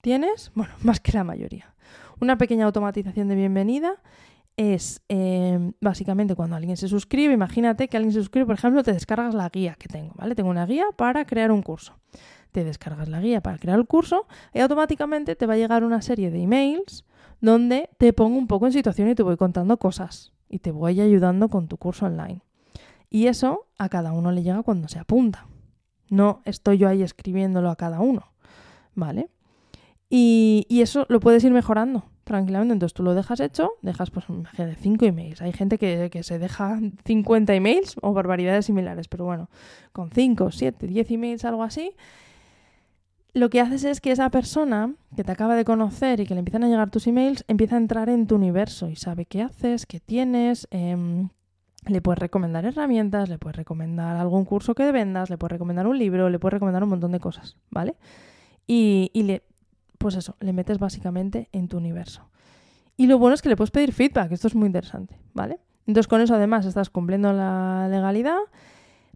tienes, 0.00 0.50
bueno, 0.54 0.74
más 0.82 1.00
que 1.00 1.12
la 1.12 1.24
mayoría, 1.24 1.74
una 2.20 2.38
pequeña 2.38 2.66
automatización 2.66 3.28
de 3.28 3.34
bienvenida 3.34 4.02
es 4.56 5.02
em, 5.08 5.72
básicamente 5.80 6.34
cuando 6.34 6.56
alguien 6.56 6.76
se 6.76 6.88
suscribe, 6.88 7.32
imagínate 7.32 7.88
que 7.88 7.96
alguien 7.96 8.12
se 8.12 8.20
suscribe, 8.20 8.46
por 8.46 8.54
ejemplo, 8.54 8.82
te 8.82 8.92
descargas 8.92 9.34
la 9.34 9.48
guía 9.48 9.76
que 9.78 9.88
tengo, 9.88 10.14
¿vale? 10.16 10.34
Tengo 10.34 10.50
una 10.50 10.66
guía 10.66 10.86
para 10.96 11.24
crear 11.24 11.50
un 11.50 11.62
curso. 11.62 11.98
Te 12.50 12.64
descargas 12.64 13.08
la 13.08 13.20
guía 13.20 13.40
para 13.40 13.58
crear 13.58 13.78
el 13.78 13.86
curso 13.86 14.26
y 14.52 14.60
automáticamente 14.60 15.36
te 15.36 15.46
va 15.46 15.54
a 15.54 15.56
llegar 15.56 15.84
una 15.84 16.02
serie 16.02 16.30
de 16.30 16.42
emails 16.42 17.04
donde 17.40 17.88
te 17.98 18.12
pongo 18.12 18.36
un 18.36 18.46
poco 18.46 18.66
en 18.66 18.72
situación 18.72 19.08
y 19.08 19.14
te 19.14 19.22
voy 19.22 19.36
contando 19.36 19.78
cosas 19.78 20.32
y 20.48 20.58
te 20.58 20.70
voy 20.70 21.00
ayudando 21.00 21.48
con 21.48 21.66
tu 21.66 21.78
curso 21.78 22.06
online. 22.06 22.42
Y 23.08 23.26
eso 23.26 23.68
a 23.78 23.88
cada 23.88 24.12
uno 24.12 24.32
le 24.32 24.42
llega 24.42 24.62
cuando 24.62 24.88
se 24.88 24.98
apunta. 24.98 25.46
No 26.10 26.42
estoy 26.44 26.76
yo 26.76 26.88
ahí 26.88 27.02
escribiéndolo 27.02 27.70
a 27.70 27.76
cada 27.76 28.00
uno, 28.00 28.32
¿vale? 28.94 29.30
Y, 30.10 30.66
y 30.68 30.82
eso 30.82 31.06
lo 31.08 31.20
puedes 31.20 31.42
ir 31.42 31.52
mejorando 31.52 32.11
tranquilamente. 32.24 32.74
Entonces 32.74 32.94
tú 32.94 33.02
lo 33.02 33.14
dejas 33.14 33.40
hecho, 33.40 33.72
dejas 33.82 34.10
pues 34.10 34.26
de 34.56 34.74
5 34.74 35.04
emails. 35.04 35.42
Hay 35.42 35.52
gente 35.52 35.78
que, 35.78 36.22
se 36.22 36.38
deja 36.38 36.78
50 37.04 37.54
emails 37.54 37.96
o 38.02 38.12
barbaridades 38.12 38.66
similares, 38.66 39.08
pero 39.08 39.24
bueno, 39.24 39.48
con 39.92 40.10
5, 40.10 40.50
7, 40.50 40.86
10 40.86 41.10
emails, 41.10 41.44
algo 41.44 41.62
así, 41.62 41.94
lo 43.34 43.48
que 43.48 43.60
haces 43.60 43.84
es 43.84 44.00
que 44.00 44.12
esa 44.12 44.28
persona 44.30 44.94
que 45.16 45.24
te 45.24 45.32
acaba 45.32 45.56
de 45.56 45.64
conocer 45.64 46.20
y 46.20 46.26
que 46.26 46.34
le 46.34 46.40
empiezan 46.40 46.64
a 46.64 46.68
llegar 46.68 46.90
tus 46.90 47.06
emails, 47.06 47.44
empieza 47.48 47.76
a 47.76 47.78
entrar 47.78 48.08
en 48.10 48.26
tu 48.26 48.34
universo 48.34 48.90
y 48.90 48.96
sabe 48.96 49.24
qué 49.24 49.42
haces, 49.42 49.86
qué 49.86 50.00
tienes. 50.00 50.68
Em, 50.70 51.30
le 51.86 52.00
puedes 52.02 52.18
recomendar 52.18 52.64
herramientas, 52.64 53.28
le 53.28 53.38
puedes 53.38 53.56
recomendar 53.56 54.16
algún 54.16 54.44
curso 54.44 54.74
que 54.74 54.92
vendas, 54.92 55.30
le 55.30 55.38
puedes 55.38 55.52
recomendar 55.52 55.86
un 55.86 55.98
libro, 55.98 56.28
le 56.28 56.38
puedes 56.38 56.52
recomendar 56.54 56.82
un 56.84 56.90
montón 56.90 57.12
de 57.12 57.20
cosas, 57.20 57.56
¿vale? 57.70 57.96
Y, 58.66 59.10
y 59.14 59.22
le, 59.24 59.42
pues 60.02 60.16
eso, 60.16 60.36
le 60.40 60.52
metes 60.52 60.78
básicamente 60.78 61.48
en 61.52 61.68
tu 61.68 61.78
universo. 61.78 62.28
Y 62.96 63.06
lo 63.06 63.18
bueno 63.18 63.34
es 63.34 63.42
que 63.42 63.48
le 63.48 63.56
puedes 63.56 63.70
pedir 63.70 63.92
feedback, 63.92 64.32
esto 64.32 64.48
es 64.48 64.54
muy 64.54 64.66
interesante, 64.66 65.16
¿vale? 65.32 65.60
Entonces 65.86 66.08
con 66.08 66.20
eso 66.20 66.34
además 66.34 66.66
estás 66.66 66.90
cumpliendo 66.90 67.32
la 67.32 67.88
legalidad, 67.88 68.38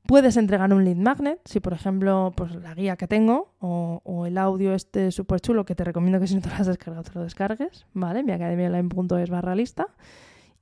puedes 0.06 0.36
entregar 0.36 0.72
un 0.72 0.84
lead 0.84 0.96
magnet, 0.96 1.40
si 1.44 1.58
por 1.58 1.72
ejemplo 1.72 2.32
pues 2.36 2.54
la 2.54 2.72
guía 2.74 2.96
que 2.96 3.08
tengo 3.08 3.52
o, 3.58 4.26
el 4.26 4.38
audio 4.38 4.74
este 4.74 5.10
súper 5.10 5.40
chulo 5.40 5.64
que 5.64 5.74
te 5.74 5.84
recomiendo 5.84 6.20
que 6.20 6.28
si 6.28 6.36
no 6.36 6.40
te 6.40 6.48
lo 6.48 6.54
has 6.54 6.66
descargado 6.66 7.02
te 7.02 7.12
lo 7.14 7.24
descargues, 7.24 7.86
¿vale? 7.92 8.22
Mi 8.22 8.32
academiaonline.es 8.32 9.28
barra 9.28 9.54
lista. 9.56 9.88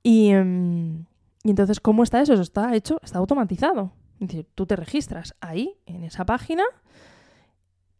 Y, 0.01 0.29
em, 0.29 1.05
y 1.43 1.51
entonces, 1.51 1.79
¿cómo 1.79 2.03
está 2.03 2.21
eso? 2.21 2.33
Eso 2.33 2.41
está 2.41 2.75
hecho, 2.75 2.99
está 3.03 3.19
automatizado. 3.19 3.91
Es 4.19 4.27
decir, 4.27 4.47
tú 4.55 4.65
te 4.65 4.75
registras 4.75 5.35
ahí, 5.41 5.77
en 5.85 6.03
esa 6.03 6.25
página, 6.25 6.63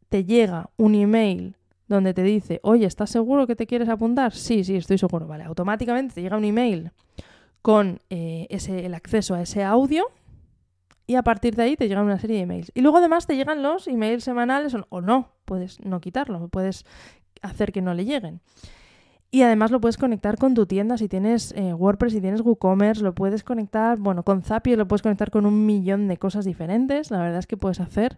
te 0.09 0.23
llega 0.23 0.69
un 0.77 0.95
email 0.95 1.55
donde 1.87 2.13
te 2.13 2.23
dice, 2.23 2.59
oye, 2.63 2.85
¿estás 2.85 3.09
seguro 3.09 3.47
que 3.47 3.55
te 3.55 3.67
quieres 3.67 3.89
apuntar? 3.89 4.33
Sí, 4.33 4.63
sí, 4.63 4.75
estoy 4.75 4.97
seguro. 4.97 5.27
Vale, 5.27 5.43
automáticamente 5.43 6.15
te 6.15 6.21
llega 6.21 6.37
un 6.37 6.45
email 6.45 6.91
con 7.61 7.99
eh, 8.09 8.47
ese, 8.49 8.85
el 8.85 8.93
acceso 8.93 9.35
a 9.35 9.41
ese 9.41 9.63
audio 9.63 10.05
y 11.07 11.15
a 11.15 11.23
partir 11.23 11.55
de 11.55 11.63
ahí 11.63 11.75
te 11.75 11.87
llegan 11.87 12.05
una 12.05 12.19
serie 12.19 12.37
de 12.37 12.43
emails. 12.43 12.71
Y 12.73 12.81
luego 12.81 12.97
además 12.97 13.27
te 13.27 13.35
llegan 13.35 13.61
los 13.61 13.87
emails 13.87 14.23
semanales 14.23 14.75
o, 14.89 15.01
no, 15.01 15.29
puedes 15.45 15.79
no 15.81 16.01
quitarlo, 16.01 16.47
puedes 16.47 16.85
hacer 17.41 17.71
que 17.71 17.81
no 17.81 17.93
le 17.93 18.05
lleguen. 18.05 18.41
Y 19.29 19.41
además 19.41 19.69
lo 19.69 19.81
puedes 19.81 19.97
conectar 19.97 20.37
con 20.37 20.53
tu 20.53 20.65
tienda 20.65 20.97
si 20.97 21.09
tienes 21.09 21.51
eh, 21.57 21.73
WordPress, 21.73 22.13
si 22.13 22.21
tienes 22.21 22.41
WooCommerce, 22.41 23.03
lo 23.03 23.13
puedes 23.13 23.43
conectar, 23.43 23.97
bueno, 23.97 24.23
con 24.23 24.43
Zapier 24.43 24.77
lo 24.77 24.87
puedes 24.87 25.01
conectar 25.01 25.29
con 25.29 25.45
un 25.45 25.65
millón 25.65 26.07
de 26.07 26.17
cosas 26.17 26.45
diferentes. 26.45 27.11
La 27.11 27.19
verdad 27.19 27.39
es 27.39 27.47
que 27.47 27.57
puedes 27.57 27.79
hacer 27.79 28.17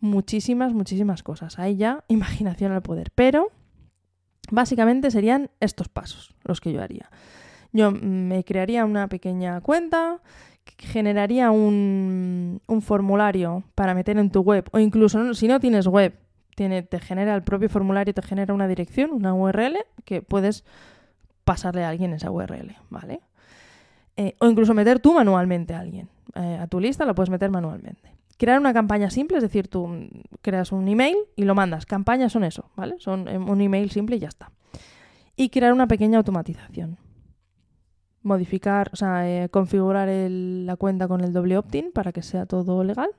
muchísimas, 0.00 0.72
muchísimas 0.72 1.22
cosas. 1.22 1.58
Hay 1.58 1.76
ya 1.76 2.04
imaginación 2.08 2.72
al 2.72 2.82
poder. 2.82 3.10
Pero 3.14 3.48
básicamente 4.50 5.10
serían 5.10 5.50
estos 5.60 5.88
pasos 5.88 6.34
los 6.44 6.60
que 6.60 6.72
yo 6.72 6.82
haría. 6.82 7.10
Yo 7.72 7.92
me 7.92 8.42
crearía 8.44 8.84
una 8.84 9.08
pequeña 9.08 9.60
cuenta, 9.60 10.20
generaría 10.78 11.52
un, 11.52 12.60
un 12.66 12.82
formulario 12.82 13.62
para 13.76 13.94
meter 13.94 14.18
en 14.18 14.30
tu 14.30 14.40
web 14.40 14.68
o 14.72 14.80
incluso 14.80 15.34
si 15.34 15.46
no 15.46 15.60
tienes 15.60 15.86
web, 15.86 16.18
tiene, 16.56 16.82
te 16.82 16.98
genera 16.98 17.34
el 17.36 17.42
propio 17.42 17.68
formulario, 17.68 18.12
te 18.12 18.22
genera 18.22 18.54
una 18.54 18.66
dirección, 18.66 19.12
una 19.12 19.34
URL 19.34 19.78
que 20.04 20.20
puedes 20.20 20.64
pasarle 21.44 21.84
a 21.84 21.88
alguien 21.88 22.12
esa 22.12 22.30
URL, 22.30 22.76
¿vale? 22.90 23.20
Eh, 24.16 24.34
o 24.40 24.46
incluso 24.46 24.74
meter 24.74 25.00
tú 25.00 25.14
manualmente 25.14 25.74
a 25.74 25.80
alguien. 25.80 26.08
Eh, 26.34 26.58
a 26.60 26.66
tu 26.66 26.80
lista 26.80 27.04
lo 27.04 27.14
puedes 27.14 27.30
meter 27.30 27.50
manualmente. 27.50 28.12
Crear 28.40 28.58
una 28.58 28.72
campaña 28.72 29.10
simple, 29.10 29.36
es 29.36 29.42
decir, 29.42 29.68
tú 29.68 30.08
creas 30.40 30.72
un 30.72 30.88
email 30.88 31.14
y 31.36 31.44
lo 31.44 31.54
mandas. 31.54 31.84
Campañas 31.84 32.32
son 32.32 32.42
eso, 32.42 32.70
¿vale? 32.74 32.94
Son 32.98 33.28
eh, 33.28 33.36
un 33.36 33.60
email 33.60 33.90
simple 33.90 34.16
y 34.16 34.20
ya 34.20 34.28
está. 34.28 34.50
Y 35.36 35.50
crear 35.50 35.74
una 35.74 35.86
pequeña 35.86 36.16
automatización. 36.16 36.96
Modificar, 38.22 38.88
o 38.94 38.96
sea, 38.96 39.46
configurar 39.50 40.08
la 40.08 40.74
cuenta 40.76 41.06
con 41.06 41.20
el 41.20 41.34
doble 41.34 41.58
opt-in 41.58 41.92
para 41.92 42.12
que 42.12 42.22
sea 42.22 42.46
todo 42.46 42.82
legal. 42.82 43.10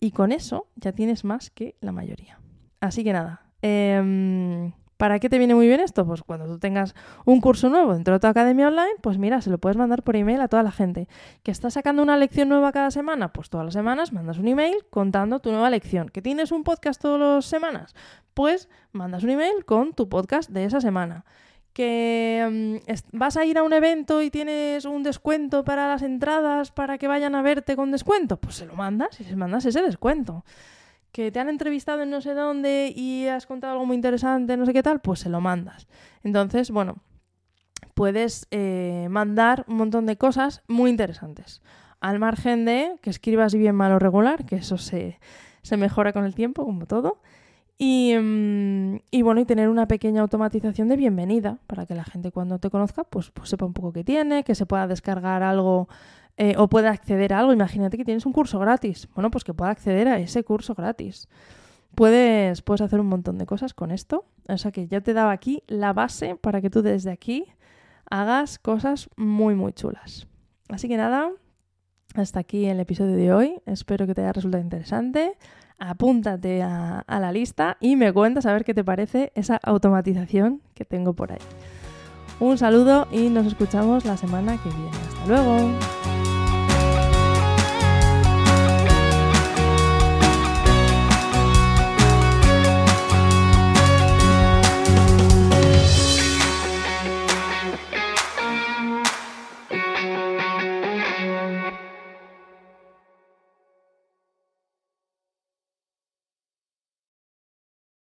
Y 0.00 0.10
con 0.10 0.32
eso 0.32 0.66
ya 0.74 0.90
tienes 0.90 1.22
más 1.22 1.50
que 1.50 1.76
la 1.80 1.92
mayoría. 1.92 2.40
Así 2.80 3.04
que 3.04 3.12
nada. 3.12 3.42
Em, 3.62 4.72
¿Para 5.02 5.18
qué 5.18 5.28
te 5.28 5.38
viene 5.38 5.56
muy 5.56 5.66
bien 5.66 5.80
esto? 5.80 6.06
Pues 6.06 6.22
cuando 6.22 6.46
tú 6.46 6.60
tengas 6.60 6.94
un 7.24 7.40
curso 7.40 7.68
nuevo 7.68 7.92
dentro 7.92 8.14
de 8.14 8.20
tu 8.20 8.28
academia 8.28 8.68
online, 8.68 8.94
pues 9.00 9.18
mira, 9.18 9.40
se 9.40 9.50
lo 9.50 9.58
puedes 9.58 9.76
mandar 9.76 10.04
por 10.04 10.14
email 10.14 10.40
a 10.40 10.46
toda 10.46 10.62
la 10.62 10.70
gente. 10.70 11.08
¿Que 11.42 11.50
estás 11.50 11.74
sacando 11.74 12.04
una 12.04 12.16
lección 12.16 12.48
nueva 12.48 12.70
cada 12.70 12.92
semana? 12.92 13.32
Pues 13.32 13.50
todas 13.50 13.64
las 13.64 13.74
semanas 13.74 14.12
mandas 14.12 14.38
un 14.38 14.46
email 14.46 14.76
contando 14.90 15.40
tu 15.40 15.50
nueva 15.50 15.70
lección. 15.70 16.08
¿Que 16.08 16.22
tienes 16.22 16.52
un 16.52 16.62
podcast 16.62 17.02
todas 17.02 17.18
las 17.18 17.46
semanas? 17.46 17.96
Pues 18.32 18.68
mandas 18.92 19.24
un 19.24 19.30
email 19.30 19.64
con 19.64 19.92
tu 19.92 20.08
podcast 20.08 20.50
de 20.50 20.66
esa 20.66 20.80
semana. 20.80 21.24
¿Que 21.72 22.80
em, 22.86 22.96
vas 23.10 23.36
a 23.36 23.44
ir 23.44 23.58
a 23.58 23.64
un 23.64 23.72
evento 23.72 24.22
y 24.22 24.30
tienes 24.30 24.84
un 24.84 25.02
descuento 25.02 25.64
para 25.64 25.88
las 25.88 26.02
entradas 26.02 26.70
para 26.70 26.96
que 26.98 27.08
vayan 27.08 27.34
a 27.34 27.42
verte 27.42 27.74
con 27.74 27.90
descuento? 27.90 28.36
Pues 28.36 28.54
se 28.54 28.66
lo 28.66 28.74
mandas 28.74 29.20
y 29.20 29.24
se 29.24 29.34
mandas 29.34 29.64
ese 29.64 29.82
descuento 29.82 30.44
que 31.12 31.30
te 31.30 31.38
han 31.38 31.48
entrevistado 31.48 32.02
en 32.02 32.10
no 32.10 32.20
sé 32.20 32.34
dónde 32.34 32.92
y 32.94 33.26
has 33.28 33.46
contado 33.46 33.74
algo 33.74 33.86
muy 33.86 33.96
interesante, 33.96 34.56
no 34.56 34.66
sé 34.66 34.72
qué 34.72 34.82
tal, 34.82 35.00
pues 35.00 35.20
se 35.20 35.28
lo 35.28 35.40
mandas. 35.40 35.86
Entonces, 36.24 36.70
bueno, 36.70 36.96
puedes 37.94 38.46
eh, 38.50 39.06
mandar 39.10 39.64
un 39.68 39.76
montón 39.76 40.06
de 40.06 40.16
cosas 40.16 40.62
muy 40.68 40.90
interesantes. 40.90 41.62
Al 42.00 42.18
margen 42.18 42.64
de 42.64 42.96
que 43.02 43.10
escribas 43.10 43.54
bien, 43.54 43.76
mal 43.76 43.92
o 43.92 43.98
regular, 43.98 44.44
que 44.46 44.56
eso 44.56 44.78
se, 44.78 45.18
mejora 45.76 46.12
con 46.12 46.24
el 46.24 46.34
tiempo, 46.34 46.64
como 46.64 46.86
todo. 46.86 47.20
Y, 47.78 48.14
mm, 48.16 48.96
y, 49.10 49.22
bueno, 49.22 49.40
y 49.40 49.44
tener 49.44 49.68
una 49.68 49.86
pequeña 49.86 50.22
automatización 50.22 50.88
de 50.88 50.96
bienvenida 50.96 51.58
para 51.66 51.84
que 51.84 51.94
la 51.94 52.04
gente 52.04 52.30
cuando 52.30 52.58
te 52.58 52.70
conozca 52.70 53.04
pues, 53.04 53.30
pues 53.30 53.48
sepa 53.48 53.66
un 53.66 53.72
poco 53.72 53.92
qué 53.92 54.04
tiene, 54.04 54.44
que 54.44 54.54
se 54.54 54.66
pueda 54.66 54.86
descargar 54.86 55.42
algo 55.42 55.88
eh, 56.42 56.54
o 56.58 56.66
pueda 56.66 56.90
acceder 56.90 57.32
a 57.32 57.38
algo. 57.38 57.52
Imagínate 57.52 57.96
que 57.96 58.04
tienes 58.04 58.26
un 58.26 58.32
curso 58.32 58.58
gratis. 58.58 59.08
Bueno, 59.14 59.30
pues 59.30 59.44
que 59.44 59.54
pueda 59.54 59.70
acceder 59.70 60.08
a 60.08 60.18
ese 60.18 60.42
curso 60.42 60.74
gratis. 60.74 61.28
Puedes, 61.94 62.62
puedes 62.62 62.80
hacer 62.80 62.98
un 62.98 63.06
montón 63.06 63.38
de 63.38 63.46
cosas 63.46 63.74
con 63.74 63.92
esto. 63.92 64.24
O 64.48 64.58
sea 64.58 64.72
que 64.72 64.88
ya 64.88 65.00
te 65.00 65.12
he 65.12 65.14
dado 65.14 65.30
aquí 65.30 65.62
la 65.68 65.92
base 65.92 66.34
para 66.34 66.60
que 66.60 66.68
tú 66.68 66.82
desde 66.82 67.12
aquí 67.12 67.46
hagas 68.10 68.58
cosas 68.58 69.08
muy, 69.16 69.54
muy 69.54 69.72
chulas. 69.72 70.26
Así 70.68 70.88
que 70.88 70.96
nada, 70.96 71.30
hasta 72.16 72.40
aquí 72.40 72.66
el 72.66 72.80
episodio 72.80 73.14
de 73.14 73.32
hoy. 73.32 73.62
Espero 73.64 74.08
que 74.08 74.14
te 74.16 74.22
haya 74.22 74.32
resultado 74.32 74.64
interesante. 74.64 75.38
Apúntate 75.78 76.60
a, 76.60 77.04
a 77.06 77.20
la 77.20 77.30
lista 77.30 77.76
y 77.78 77.94
me 77.94 78.12
cuentas 78.12 78.46
a 78.46 78.52
ver 78.52 78.64
qué 78.64 78.74
te 78.74 78.82
parece 78.82 79.30
esa 79.36 79.60
automatización 79.62 80.60
que 80.74 80.84
tengo 80.84 81.12
por 81.12 81.30
ahí. 81.30 81.38
Un 82.40 82.58
saludo 82.58 83.06
y 83.12 83.28
nos 83.28 83.46
escuchamos 83.46 84.04
la 84.04 84.16
semana 84.16 84.60
que 84.60 84.70
viene. 84.70 84.90
Hasta 85.08 85.26
luego. 85.28 85.91